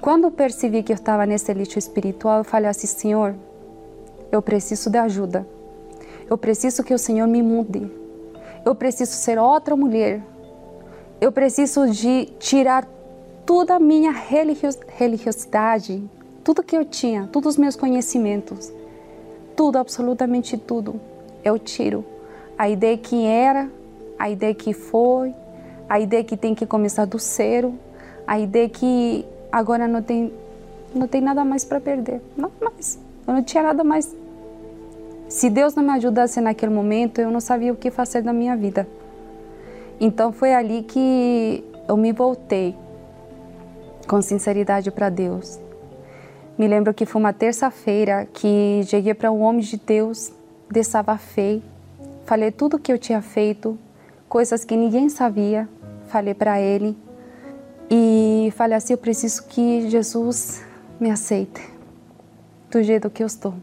[0.00, 3.34] Quando percebi que eu estava nesse lixo espiritual, eu falei assim: Senhor,
[4.32, 5.46] eu preciso de ajuda.
[6.28, 7.90] Eu preciso que o Senhor me mude.
[8.64, 10.22] Eu preciso ser outra mulher.
[11.20, 12.86] Eu preciso de tirar
[13.44, 16.02] toda a minha religiosidade,
[16.44, 18.72] tudo que eu tinha, todos os meus conhecimentos
[19.58, 21.00] tudo, absolutamente tudo,
[21.42, 22.04] eu tiro.
[22.56, 23.68] A ideia que era,
[24.16, 25.34] a ideia que foi,
[25.88, 27.74] a ideia que tem que começar do zero,
[28.24, 30.32] a ideia que agora não tem,
[30.94, 33.00] não tem nada mais para perder, nada mais.
[33.26, 34.14] Eu não tinha nada mais.
[35.28, 38.56] Se Deus não me ajudasse naquele momento, eu não sabia o que fazer da minha
[38.56, 38.86] vida.
[39.98, 42.76] Então foi ali que eu me voltei
[44.06, 45.58] com sinceridade para Deus.
[46.58, 50.32] Me lembro que foi uma terça-feira que cheguei para um homem de Deus,
[50.68, 51.62] desabafei,
[52.24, 53.78] falei tudo o que eu tinha feito,
[54.28, 55.68] coisas que ninguém sabia,
[56.08, 56.98] falei para ele
[57.88, 60.64] e falei assim: eu preciso que Jesus
[60.98, 61.62] me aceite
[62.68, 63.54] do jeito que eu estou.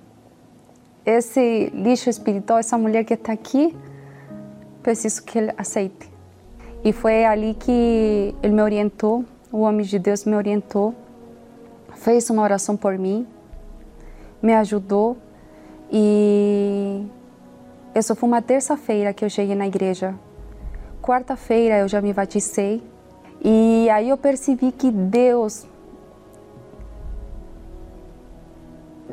[1.05, 3.75] Esse lixo espiritual, essa mulher que está aqui,
[4.81, 6.09] preciso que ele aceite.
[6.81, 10.95] E foi ali que ele me orientou, o homem de Deus me orientou
[12.05, 13.27] fez uma oração por mim,
[14.39, 15.17] me ajudou
[15.91, 17.03] e
[17.95, 20.13] isso foi uma terça-feira que eu cheguei na igreja.
[21.01, 22.83] Quarta-feira eu já me batizei
[23.43, 25.65] e aí eu percebi que Deus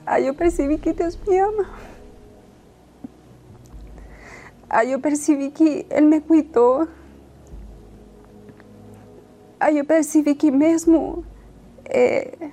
[0.05, 1.69] Aí eu percebi que Deus me ama.
[4.69, 6.85] Aí eu percebi que Ele me cuidou.
[9.59, 11.23] Aí eu percebi que mesmo
[11.85, 12.49] é,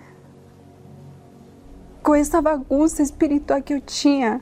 [2.02, 4.40] com essa bagunça espiritual que eu tinha,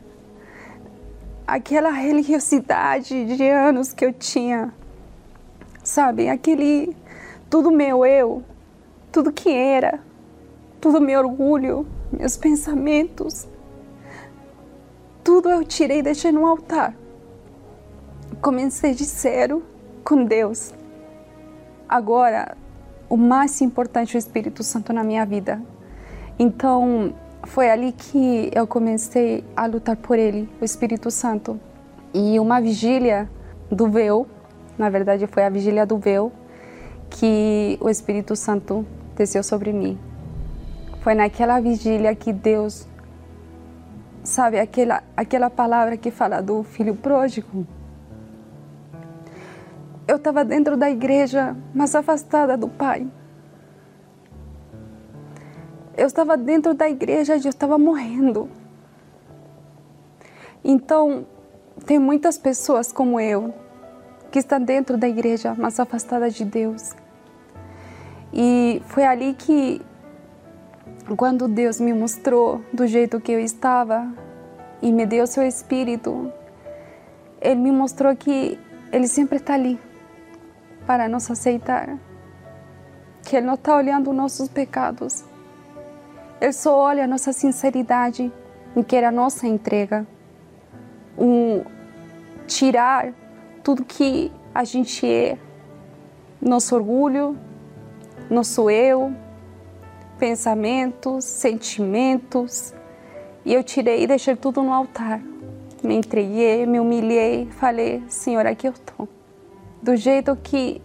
[1.47, 4.73] aquela religiosidade de anos que eu tinha,
[5.83, 6.97] sabe, aquele
[7.49, 8.43] tudo meu eu,
[9.11, 10.01] tudo que era,
[10.81, 13.49] tudo meu orgulho, meus pensamentos,
[15.25, 16.95] tudo eu tirei e deixei no altar.
[18.41, 19.63] Comecei de zero
[20.05, 20.73] com Deus.
[21.91, 22.57] Agora,
[23.09, 25.61] o mais importante é o Espírito Santo na minha vida.
[26.39, 27.13] Então,
[27.43, 31.59] foi ali que eu comecei a lutar por ele, o Espírito Santo.
[32.15, 33.29] E uma vigília
[33.69, 34.25] do véu,
[34.79, 36.31] na verdade foi a vigília do véu,
[37.11, 38.87] que o Espírito Santo
[39.17, 39.99] desceu sobre mim.
[41.01, 42.87] Foi naquela vigília que Deus,
[44.23, 47.67] sabe, aquela, aquela palavra que fala do filho pródigo,
[50.11, 53.07] eu estava dentro da igreja, mas afastada do Pai.
[55.97, 58.51] Eu estava dentro da igreja e eu estava morrendo.
[60.65, 61.25] Então,
[61.87, 63.55] tem muitas pessoas como eu
[64.33, 66.93] que estão dentro da igreja, mas afastadas de Deus.
[68.33, 69.81] E foi ali que,
[71.17, 74.13] quando Deus me mostrou do jeito que eu estava
[74.83, 76.33] e me deu seu Espírito,
[77.41, 78.59] Ele me mostrou que
[78.91, 79.79] Ele sempre está ali
[80.91, 81.97] para nos aceitar.
[83.23, 85.23] Que Ele não está olhando nossos pecados.
[86.41, 88.33] Ele só olha a nossa sinceridade
[88.75, 90.05] e quer a nossa entrega.
[91.17, 91.63] Um,
[92.49, 93.13] tirar
[93.63, 95.39] tudo que a gente é,
[96.43, 97.39] nosso orgulho,
[98.29, 99.15] nosso eu,
[100.19, 102.75] pensamentos, sentimentos.
[103.45, 105.21] E eu tirei e deixei tudo no altar.
[105.85, 109.20] Me entreguei, me humilhei, falei: Senhor, aqui eu estou
[109.83, 110.81] do jeito que,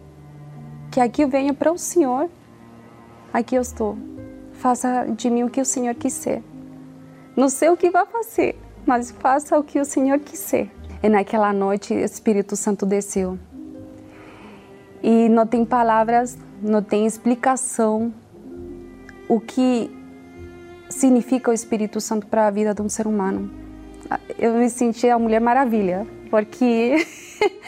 [0.91, 2.29] que aqui venho para o Senhor,
[3.33, 3.97] aqui eu estou.
[4.53, 6.41] Faça de mim o que o Senhor quiser.
[7.35, 10.69] Não sei o que vai fazer, mas faça o que o Senhor quiser.
[11.03, 13.37] E naquela noite o Espírito Santo desceu.
[15.03, 18.13] E não tem palavras, não tem explicação
[19.27, 19.91] o que
[20.89, 23.51] significa o Espírito Santo para a vida de um ser humano.
[24.37, 27.07] Eu me senti a Mulher Maravilha, porque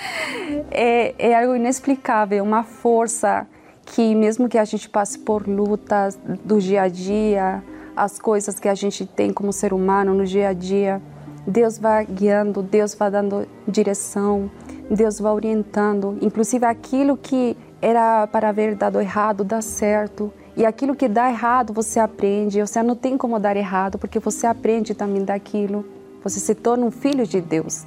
[0.69, 3.47] é, é algo inexplicável, uma força
[3.85, 7.63] que mesmo que a gente passe por lutas do dia a dia,
[7.95, 11.01] as coisas que a gente tem como ser humano no dia a dia,
[11.47, 14.51] Deus vai guiando, Deus vai dando direção,
[14.91, 20.29] Deus vai orientando, inclusive aquilo que era para haver dado errado dá certo.
[20.57, 24.45] E aquilo que dá errado você aprende, você não tem como dar errado, porque você
[24.45, 25.85] aprende também daquilo.
[26.21, 27.85] Você se torna um filho de Deus.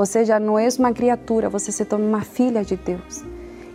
[0.00, 3.22] Você já não é uma criatura, você se torna uma filha de Deus.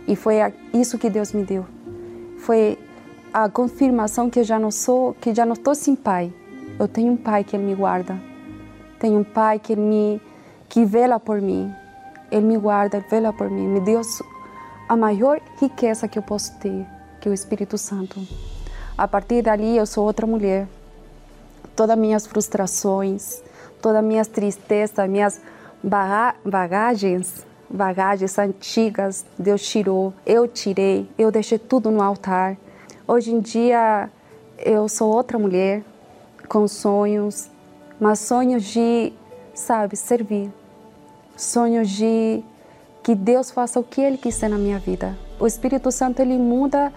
[0.08, 0.38] E foi
[0.74, 1.64] isso que Deus me deu.
[2.38, 2.76] Foi
[3.32, 6.34] a confirmação que eu já não sou, que já não estou sem pai.
[6.80, 8.20] Eu tenho um pai que ele me guarda.
[8.98, 10.20] Tenho um pai que me
[10.68, 11.72] que vela por mim.
[12.28, 13.68] Ele me guarda, ele vela por mim.
[13.68, 14.00] Me deu
[14.88, 16.84] a maior riqueza que eu posso ter,
[17.20, 18.20] que é o Espírito Santo.
[18.98, 20.66] A partir dali eu sou outra mulher.
[21.76, 23.40] Todas minhas frustrações,
[23.80, 25.40] todas minhas tristezas, minhas
[25.82, 32.56] bagagens bagagens antigas, Deus tirou, eu tirei, eu deixei tudo no altar.
[33.06, 34.10] Hoje em dia
[34.58, 35.82] eu sou outra mulher
[36.48, 37.50] com sonhos,
[38.00, 39.12] mas sonhos de,
[39.54, 40.50] sabe, servir.
[41.36, 42.42] Sonhos de
[43.02, 45.16] que Deus faça o que Ele quiser na minha vida.
[45.38, 46.92] O Espírito Santo ele muda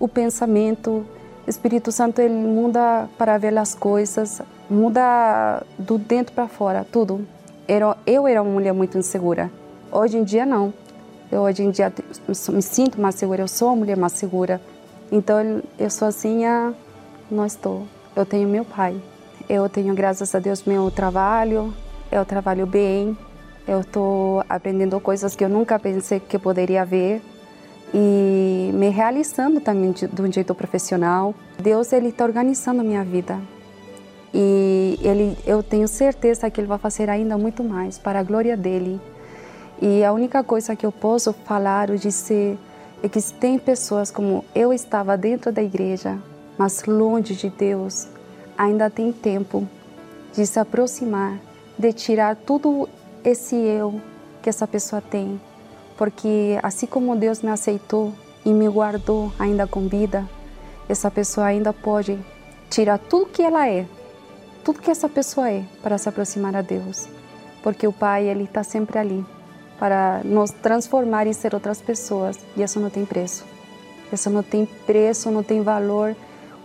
[0.00, 1.04] o pensamento.
[1.46, 7.26] O Espírito Santo ele muda para ver as coisas, muda do dentro para fora, tudo.
[7.68, 9.50] Eu era uma mulher muito insegura.
[9.90, 10.72] Hoje em dia, não.
[11.30, 11.92] Eu, hoje em dia
[12.26, 14.60] me sinto mais segura, eu sou uma mulher mais segura.
[15.10, 16.74] Então, eu sozinha
[17.30, 17.86] não estou.
[18.14, 19.00] Eu tenho meu pai.
[19.48, 21.72] Eu tenho, graças a Deus, meu trabalho.
[22.10, 23.16] Eu trabalho bem.
[23.66, 27.22] Eu estou aprendendo coisas que eu nunca pensei que poderia ver
[27.94, 31.34] e me realizando também de, de um jeito profissional.
[31.58, 33.38] Deus ele está organizando minha vida
[34.34, 38.56] e ele, eu tenho certeza que ele vai fazer ainda muito mais para a glória
[38.56, 39.00] dele.
[39.80, 42.58] E a única coisa que eu posso falar ou dizer
[43.02, 46.18] é que tem pessoas como eu estava dentro da igreja,
[46.56, 48.06] mas longe de Deus,
[48.56, 49.68] ainda tem tempo
[50.32, 51.38] de se aproximar,
[51.76, 52.88] de tirar tudo
[53.24, 54.00] esse eu
[54.40, 55.40] que essa pessoa tem.
[55.98, 58.12] Porque assim como Deus me aceitou
[58.44, 60.26] e me guardou ainda com vida,
[60.88, 62.18] essa pessoa ainda pode
[62.70, 63.86] tirar tudo que ela é,
[64.64, 67.08] tudo que essa pessoa é, para se aproximar a Deus.
[67.62, 69.24] Porque o Pai, Ele está sempre ali
[69.78, 72.38] para nos transformar e ser outras pessoas.
[72.56, 73.44] E isso não tem preço.
[74.12, 76.14] Isso não tem preço, não tem valor.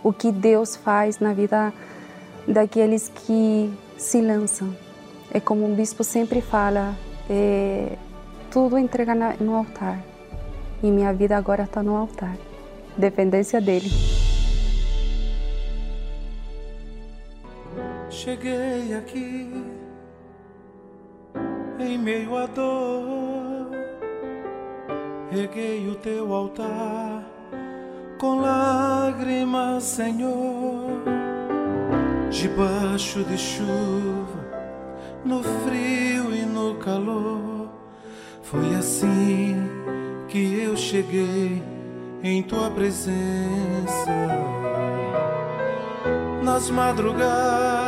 [0.02, 1.72] O que Deus faz na vida
[2.46, 4.74] daqueles que se lançam.
[5.32, 6.94] É como o bispo sempre fala,
[7.28, 7.96] é,
[8.50, 9.98] tudo entrega no altar.
[10.82, 12.36] E minha vida agora está no altar.
[12.96, 13.90] Dependência dele.
[18.10, 19.52] Cheguei aqui
[21.78, 23.70] em meio à dor.
[25.30, 27.22] Reguei o teu altar
[28.18, 31.02] com lágrimas, Senhor,
[32.30, 34.40] debaixo de chuva,
[35.24, 37.68] no frio e no calor.
[38.42, 39.68] Foi assim
[40.28, 41.62] que eu cheguei
[42.22, 43.12] em tua presença.
[46.42, 47.87] Nas madrugadas,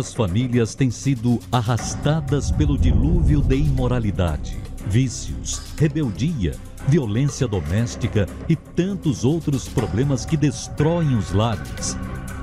[0.00, 6.56] Muitas famílias têm sido arrastadas pelo dilúvio de imoralidade, vícios, rebeldia,
[6.88, 11.98] violência doméstica e tantos outros problemas que destroem os lares.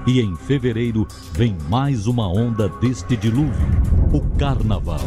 [0.05, 3.67] E em fevereiro vem mais uma onda deste dilúvio,
[4.13, 5.01] o Carnaval.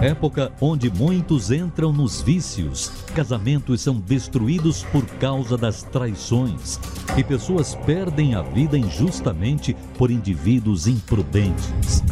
[0.00, 6.80] Época onde muitos entram nos vícios, casamentos são destruídos por causa das traições
[7.18, 12.02] e pessoas perdem a vida injustamente por indivíduos imprudentes.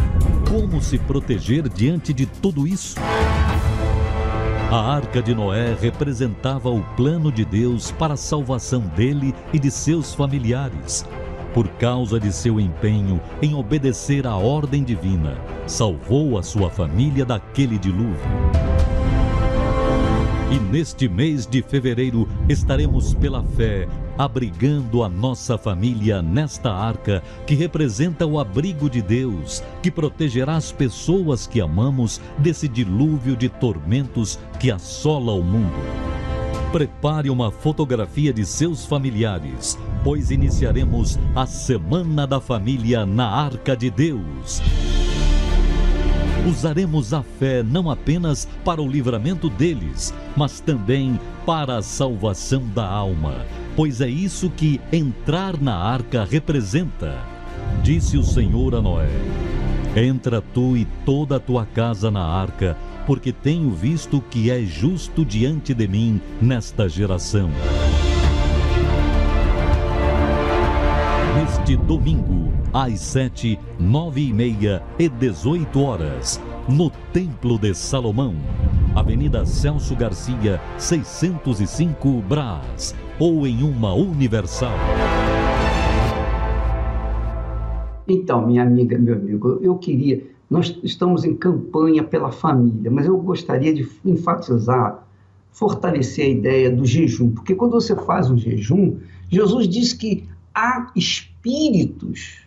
[0.51, 2.97] Como se proteger diante de tudo isso?
[4.71, 9.71] A arca de Noé representava o plano de Deus para a salvação dele e de
[9.71, 11.07] seus familiares
[11.53, 15.37] por causa de seu empenho em obedecer à ordem divina,
[15.67, 18.17] salvou a sua família daquele dilúvio.
[20.51, 23.87] E neste mês de fevereiro estaremos pela fé
[24.19, 30.73] abrigando a nossa família nesta arca que representa o abrigo de Deus, que protegerá as
[30.73, 35.73] pessoas que amamos desse dilúvio de tormentos que assola o mundo.
[36.73, 43.89] Prepare uma fotografia de seus familiares, pois iniciaremos a Semana da Família na Arca de
[43.89, 44.61] Deus.
[46.47, 52.87] Usaremos a fé não apenas para o livramento deles, mas também para a salvação da
[52.87, 57.15] alma, pois é isso que entrar na arca representa.
[57.83, 59.09] Disse o Senhor a Noé:
[59.97, 62.77] Entra tu e toda a tua casa na arca
[63.09, 67.49] porque tenho visto que é justo diante de mim nesta geração.
[71.35, 76.39] Neste domingo, às sete, nove e meia e dezoito horas,
[76.69, 78.35] no Templo de Salomão,
[78.95, 84.77] Avenida Celso Garcia, 605 Brás, ou em uma Universal.
[88.07, 93.19] Então, minha amiga, meu amigo, eu queria nós estamos em campanha pela família, mas eu
[93.19, 95.07] gostaria de enfatizar,
[95.53, 98.99] fortalecer a ideia do jejum, porque quando você faz um jejum,
[99.31, 102.39] Jesus diz que há espíritos,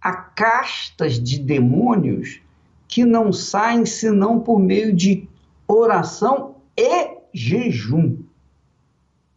[0.00, 2.40] há castas de demônios
[2.88, 5.28] que não saem senão por meio de
[5.68, 8.16] oração e jejum.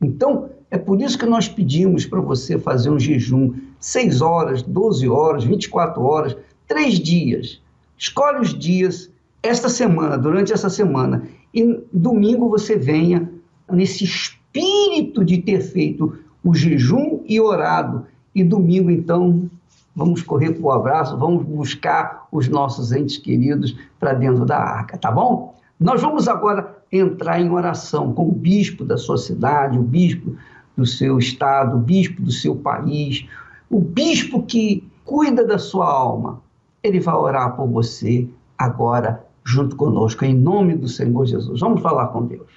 [0.01, 5.07] Então, é por isso que nós pedimos para você fazer um jejum 6 horas, 12
[5.07, 6.35] horas, 24 horas,
[6.73, 7.61] três dias.
[7.95, 9.11] Escolhe os dias,
[9.43, 13.29] esta semana, durante essa semana, e domingo você venha
[13.71, 18.07] nesse espírito de ter feito o jejum e orado.
[18.33, 19.47] E domingo, então,
[19.95, 24.97] vamos correr para o abraço, vamos buscar os nossos entes queridos para dentro da arca,
[24.97, 25.55] tá bom?
[25.79, 30.35] Nós vamos agora entrar em oração com o bispo da sua cidade, o bispo
[30.75, 33.27] do seu estado, o bispo do seu país,
[33.69, 36.41] o bispo que cuida da sua alma,
[36.83, 38.27] ele vai orar por você
[38.57, 41.61] agora, junto conosco, em nome do Senhor Jesus.
[41.61, 42.51] Vamos falar com Deus.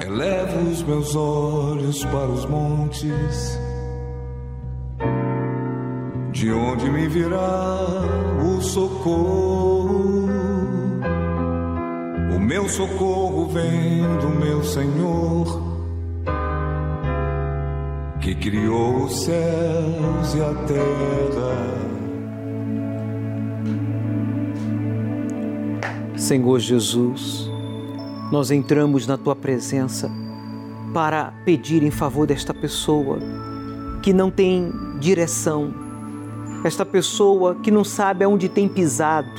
[0.00, 3.58] Elevo os meus olhos para os montes,
[6.30, 7.78] de onde me virá
[8.40, 10.26] o socorro.
[12.36, 15.60] O meu socorro vem do meu Senhor,
[18.20, 21.85] que criou os céus e a terra.
[26.26, 27.48] Senhor Jesus,
[28.32, 30.10] nós entramos na tua presença
[30.92, 33.20] para pedir em favor desta pessoa
[34.02, 35.72] que não tem direção,
[36.64, 39.30] esta pessoa que não sabe aonde tem pisado,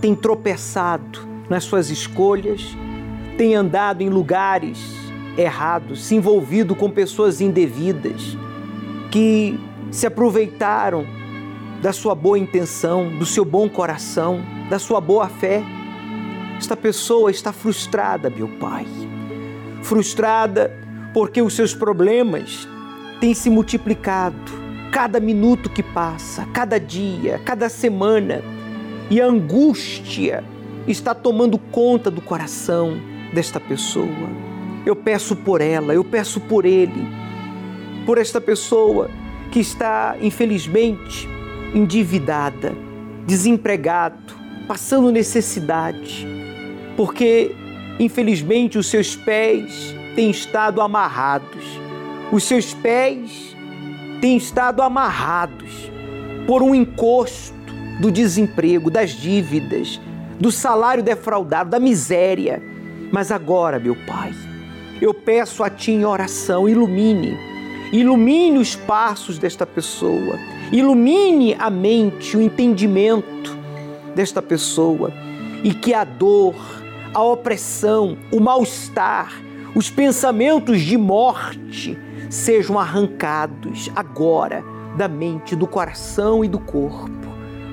[0.00, 2.76] tem tropeçado nas suas escolhas,
[3.38, 4.80] tem andado em lugares
[5.38, 8.36] errados, se envolvido com pessoas indevidas,
[9.12, 9.60] que
[9.92, 11.06] se aproveitaram
[11.80, 15.62] da sua boa intenção, do seu bom coração, da sua boa fé
[16.58, 18.86] esta pessoa está frustrada, meu Pai.
[19.82, 20.72] Frustrada
[21.12, 22.68] porque os seus problemas
[23.20, 24.36] têm se multiplicado
[24.90, 28.42] cada minuto que passa, cada dia, cada semana,
[29.10, 30.42] e a angústia
[30.86, 32.98] está tomando conta do coração
[33.32, 34.28] desta pessoa.
[34.84, 37.06] Eu peço por ela, eu peço por ele,
[38.04, 39.10] por esta pessoa
[39.50, 41.28] que está, infelizmente,
[41.74, 42.74] endividada,
[43.26, 44.34] desempregado,
[44.66, 46.26] passando necessidade,
[46.96, 47.54] porque,
[47.98, 51.64] infelizmente, os seus pés têm estado amarrados,
[52.32, 53.54] os seus pés
[54.20, 55.90] têm estado amarrados
[56.46, 57.54] por um encosto
[58.00, 60.00] do desemprego, das dívidas,
[60.38, 62.62] do salário defraudado, da miséria.
[63.12, 64.32] Mas agora, meu Pai,
[65.00, 67.36] eu peço a Ti em oração, ilumine,
[67.92, 70.38] ilumine os passos desta pessoa,
[70.72, 73.56] ilumine a mente, o entendimento
[74.14, 75.12] desta pessoa.
[75.62, 76.54] E que a dor,
[77.16, 79.32] a opressão, o mal-estar,
[79.74, 81.98] os pensamentos de morte
[82.28, 84.62] sejam arrancados agora
[84.98, 87.10] da mente, do coração e do corpo.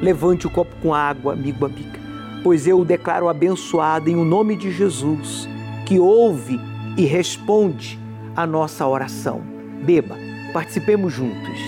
[0.01, 1.99] Levante o copo com água, amigo, amiga
[2.41, 5.47] pois eu o declaro abençoado em o nome de Jesus,
[5.85, 6.57] que ouve
[6.95, 7.99] e responde
[8.37, 9.41] a nossa oração.
[9.83, 10.15] Beba,
[10.53, 11.59] participemos juntos.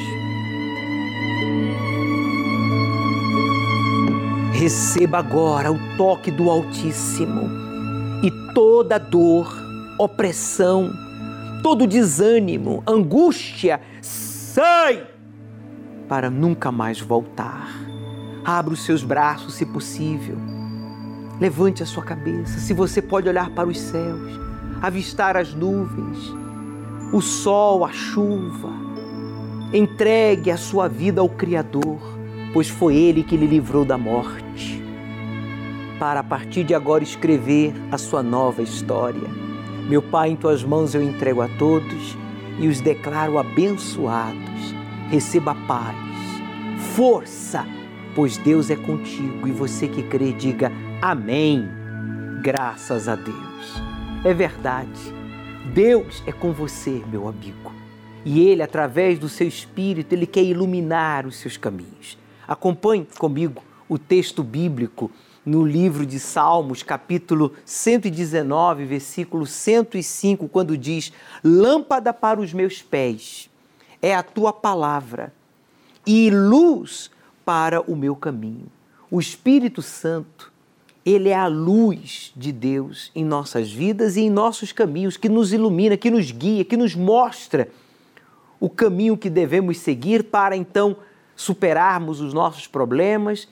[4.53, 7.64] Receba agora o toque do Altíssimo
[8.25, 9.55] e toda dor,
[9.99, 10.91] opressão,
[11.61, 15.07] todo desânimo, angústia, sai
[16.09, 17.69] para nunca mais voltar.
[18.43, 20.37] Abra os seus braços, se possível
[21.39, 22.59] Levante a sua cabeça.
[22.59, 24.39] Se você pode olhar para os céus,
[24.81, 26.33] avistar as nuvens,
[27.11, 28.71] o sol, a chuva,
[29.73, 31.99] entregue a sua vida ao Criador,
[32.53, 34.81] pois foi Ele que lhe livrou da morte,
[35.99, 39.27] para a partir de agora escrever a sua nova história.
[39.87, 42.17] Meu Pai, em tuas mãos eu entrego a todos
[42.59, 44.75] e os declaro abençoados.
[45.09, 45.95] Receba paz,
[46.95, 47.65] força,
[48.15, 50.71] pois Deus é contigo e você que crê, diga
[51.01, 51.67] Amém.
[52.41, 53.81] Graças a Deus.
[54.23, 55.13] É verdade.
[55.73, 57.71] Deus é com você, meu amigo.
[58.23, 62.17] E Ele, através do seu Espírito, Ele quer iluminar os seus caminhos.
[62.47, 65.11] Acompanhe comigo o texto bíblico
[65.45, 73.49] no livro de Salmos, capítulo 119, versículo 105, quando diz: Lâmpada para os meus pés
[74.01, 75.33] é a tua palavra
[76.05, 77.11] e luz
[77.45, 78.65] para o meu caminho.
[79.11, 80.51] O Espírito Santo
[81.05, 85.53] ele é a luz de Deus em nossas vidas e em nossos caminhos, que nos
[85.53, 87.69] ilumina, que nos guia, que nos mostra
[88.59, 90.97] o caminho que devemos seguir para então
[91.35, 93.47] superarmos os nossos problemas,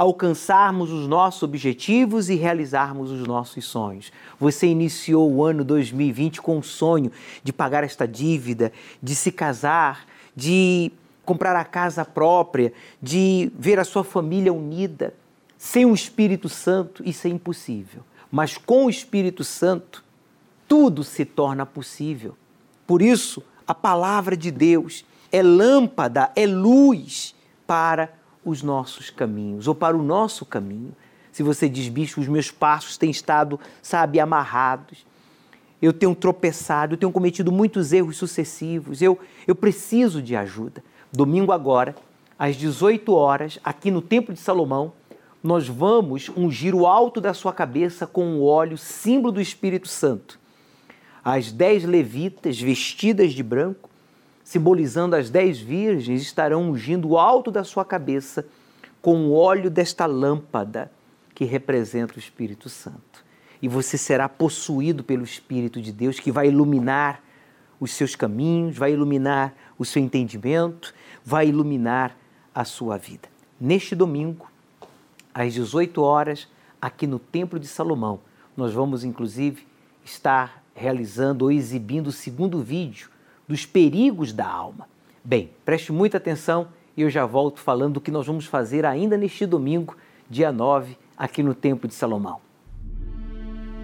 [0.00, 4.10] alcançarmos os nossos objetivos e realizarmos os nossos sonhos.
[4.38, 7.12] Você iniciou o ano 2020 com o sonho
[7.44, 8.72] de pagar esta dívida,
[9.02, 10.90] de se casar, de
[11.22, 12.72] comprar a casa própria,
[13.02, 15.12] de ver a sua família unida.
[15.58, 18.02] Sem o Espírito Santo, isso é impossível.
[18.32, 20.02] Mas com o Espírito Santo,
[20.66, 22.34] tudo se torna possível.
[22.86, 27.34] Por isso, a palavra de Deus é lâmpada, é luz
[27.66, 30.94] para os nossos caminhos, ou para o nosso caminho.
[31.32, 35.06] Se você diz, bicho, os meus passos têm estado, sabe, amarrados,
[35.80, 40.82] eu tenho tropeçado, eu tenho cometido muitos erros sucessivos, eu, eu preciso de ajuda.
[41.10, 41.94] Domingo agora,
[42.38, 44.92] às 18 horas, aqui no Templo de Salomão,
[45.42, 50.38] nós vamos ungir o alto da sua cabeça com o óleo, símbolo do Espírito Santo.
[51.24, 53.89] As dez levitas vestidas de branco,
[54.50, 58.44] simbolizando as dez virgens, estarão ungindo o alto da sua cabeça
[59.00, 60.90] com o óleo desta lâmpada
[61.32, 63.24] que representa o Espírito Santo.
[63.62, 67.22] E você será possuído pelo Espírito de Deus que vai iluminar
[67.78, 70.92] os seus caminhos, vai iluminar o seu entendimento,
[71.24, 72.16] vai iluminar
[72.52, 73.28] a sua vida.
[73.60, 74.50] Neste domingo,
[75.32, 76.48] às 18 horas,
[76.82, 78.18] aqui no Templo de Salomão.
[78.56, 79.64] Nós vamos, inclusive,
[80.04, 83.10] estar realizando ou exibindo o segundo vídeo
[83.50, 84.86] dos perigos da alma.
[85.24, 89.16] Bem, preste muita atenção e eu já volto falando do que nós vamos fazer ainda
[89.16, 89.96] neste domingo,
[90.30, 92.38] dia 9, aqui no Templo de Salomão.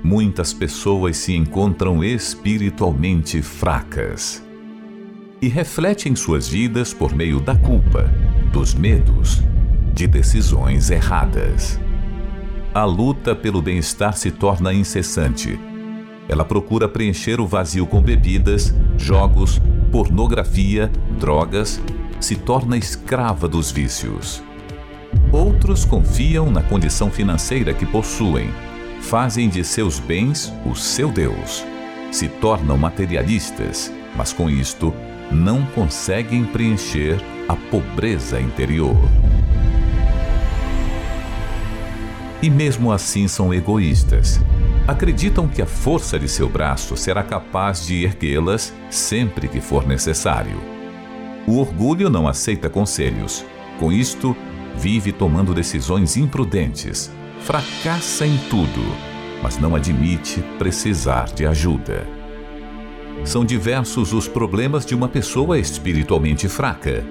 [0.05, 4.41] Muitas pessoas se encontram espiritualmente fracas
[5.43, 8.05] e refletem suas vidas por meio da culpa,
[8.53, 9.43] dos medos,
[9.93, 11.81] de decisões erradas.
[12.73, 15.59] A luta pelo bem-estar se torna incessante.
[16.29, 19.61] Ela procura preencher o vazio com bebidas, jogos,
[19.93, 21.81] pornografia, drogas,
[22.21, 24.43] se torna escrava dos vícios.
[25.33, 28.51] Outros confiam na condição financeira que possuem,
[29.01, 31.65] fazem de seus bens o seu Deus.
[32.11, 34.95] se tornam materialistas, mas com isto
[35.31, 38.97] não conseguem preencher a pobreza interior.
[42.43, 44.41] E mesmo assim são egoístas.
[44.87, 50.61] Acreditam que a força de seu braço será capaz de erguê-las sempre que for necessário.
[51.47, 53.45] O orgulho não aceita conselhos.
[53.79, 54.37] Com isto,
[54.77, 57.11] vive tomando decisões imprudentes,
[57.41, 58.83] fracassa em tudo,
[59.43, 62.07] mas não admite precisar de ajuda.
[63.25, 67.05] São diversos os problemas de uma pessoa espiritualmente fraca.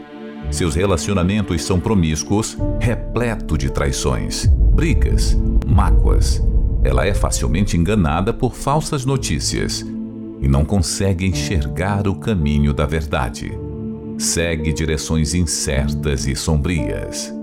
[0.51, 6.43] Seus relacionamentos são promíscuos, repleto de traições, brigas, mágoas.
[6.83, 9.81] Ela é facilmente enganada por falsas notícias
[10.41, 13.57] e não consegue enxergar o caminho da verdade.
[14.17, 17.33] Segue direções incertas e sombrias.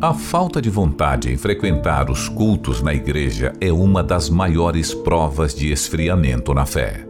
[0.00, 5.54] A falta de vontade em frequentar os cultos na igreja é uma das maiores provas
[5.54, 7.06] de esfriamento na fé.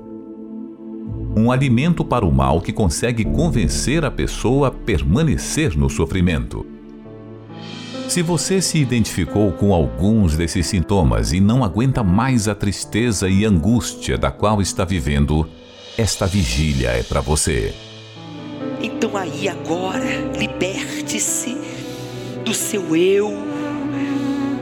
[1.34, 6.71] Um alimento para o mal que consegue convencer a pessoa a permanecer no sofrimento.
[8.12, 13.42] Se você se identificou com alguns desses sintomas e não aguenta mais a tristeza e
[13.46, 15.48] angústia da qual está vivendo,
[15.96, 17.72] esta vigília é para você.
[18.82, 20.04] Então aí agora,
[20.38, 21.56] liberte-se
[22.44, 23.32] do seu eu,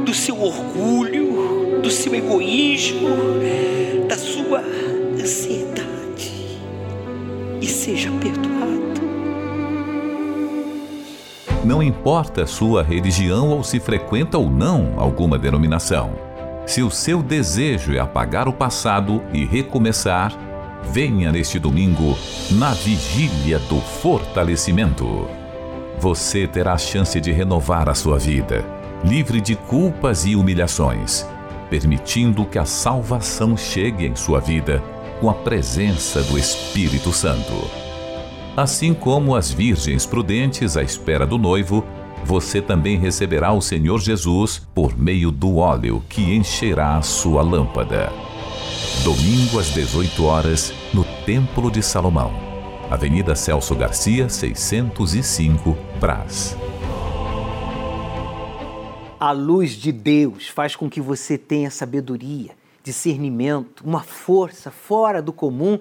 [0.07, 3.09] do seu orgulho, do seu egoísmo,
[4.09, 4.61] da sua
[5.21, 6.31] ansiedade
[7.61, 8.80] e seja perdoado.
[11.71, 16.11] Não importa sua religião ou se frequenta ou não alguma denominação.
[16.67, 20.37] Se o seu desejo é apagar o passado e recomeçar,
[20.93, 22.19] venha neste domingo
[22.51, 25.29] na Vigília do Fortalecimento
[26.01, 28.65] você terá a chance de renovar a sua vida,
[29.05, 31.27] livre de culpas e humilhações,
[31.69, 34.83] permitindo que a salvação chegue em sua vida
[35.21, 37.90] com a presença do Espírito Santo.
[38.57, 41.85] Assim como as virgens prudentes à espera do noivo,
[42.25, 48.13] você também receberá o Senhor Jesus por meio do óleo que encherá a sua lâmpada.
[49.05, 52.51] Domingo às 18 horas, no Templo de Salomão
[52.91, 56.57] Avenida Celso Garcia, 605, Brás.
[59.21, 62.51] A luz de Deus faz com que você tenha sabedoria,
[62.83, 65.79] discernimento, uma força fora do comum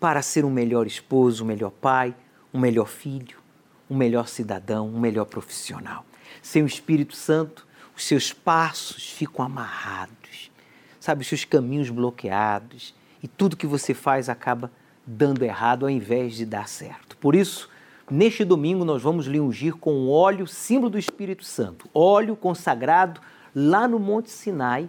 [0.00, 2.16] para ser um melhor esposo, um melhor pai,
[2.52, 3.38] um melhor filho,
[3.88, 6.06] um melhor cidadão, um melhor profissional.
[6.40, 10.50] Sem o Espírito Santo, os seus passos ficam amarrados,
[10.98, 14.72] sabe, os seus caminhos bloqueados e tudo que você faz acaba
[15.06, 17.16] dando errado ao invés de dar certo.
[17.18, 17.68] Por isso,
[18.10, 23.20] neste domingo nós vamos lhe ungir com o óleo símbolo do Espírito Santo, óleo consagrado
[23.54, 24.88] lá no Monte Sinai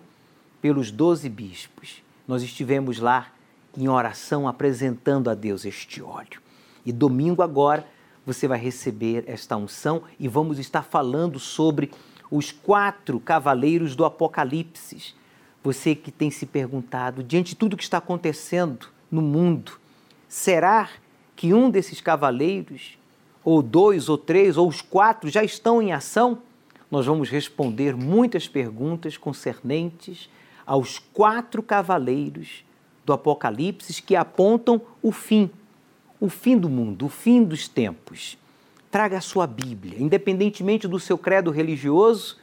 [0.61, 2.01] pelos doze bispos.
[2.25, 3.31] Nós estivemos lá
[3.77, 6.41] em oração apresentando a Deus este óleo.
[6.85, 7.85] E domingo agora
[8.25, 11.91] você vai receber esta unção e vamos estar falando sobre
[12.29, 15.15] os quatro cavaleiros do Apocalipse.
[15.63, 19.81] Você que tem se perguntado, diante de tudo que está acontecendo no mundo,
[20.31, 20.89] Será
[21.35, 22.97] que um desses cavaleiros,
[23.43, 26.37] ou dois, ou três, ou os quatro já estão em ação?
[26.89, 30.29] Nós vamos responder muitas perguntas concernentes
[30.65, 32.63] aos quatro cavaleiros
[33.05, 35.49] do Apocalipse que apontam o fim,
[36.19, 38.37] o fim do mundo, o fim dos tempos.
[38.89, 42.37] Traga a sua Bíblia, independentemente do seu credo religioso,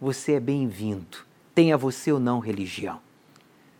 [0.00, 1.18] você é bem-vindo,
[1.54, 3.00] tenha você ou não religião.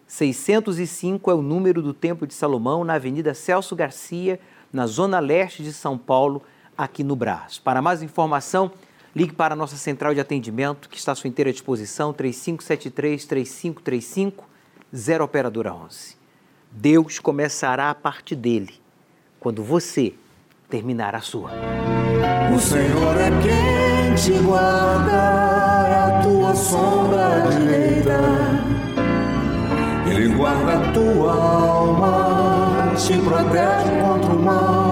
[0.07, 4.41] 605 é o número do Templo de Salomão, na Avenida Celso Garcia,
[4.73, 6.43] na zona leste de São Paulo,
[6.77, 7.59] aqui no Brás.
[7.59, 8.71] Para mais informação,
[9.15, 14.43] ligue para a nossa central de atendimento, que está à sua inteira disposição, 3573-3535,
[14.95, 16.24] 0 Operadora 11.
[16.75, 18.75] Deus começará a parte dele,
[19.41, 20.15] quando você
[20.69, 21.51] terminar a sua.
[22.55, 28.55] O Senhor é quem te guarda, é a tua sombra direita
[30.15, 34.84] ele guarda tua alma, te protege contra o mal.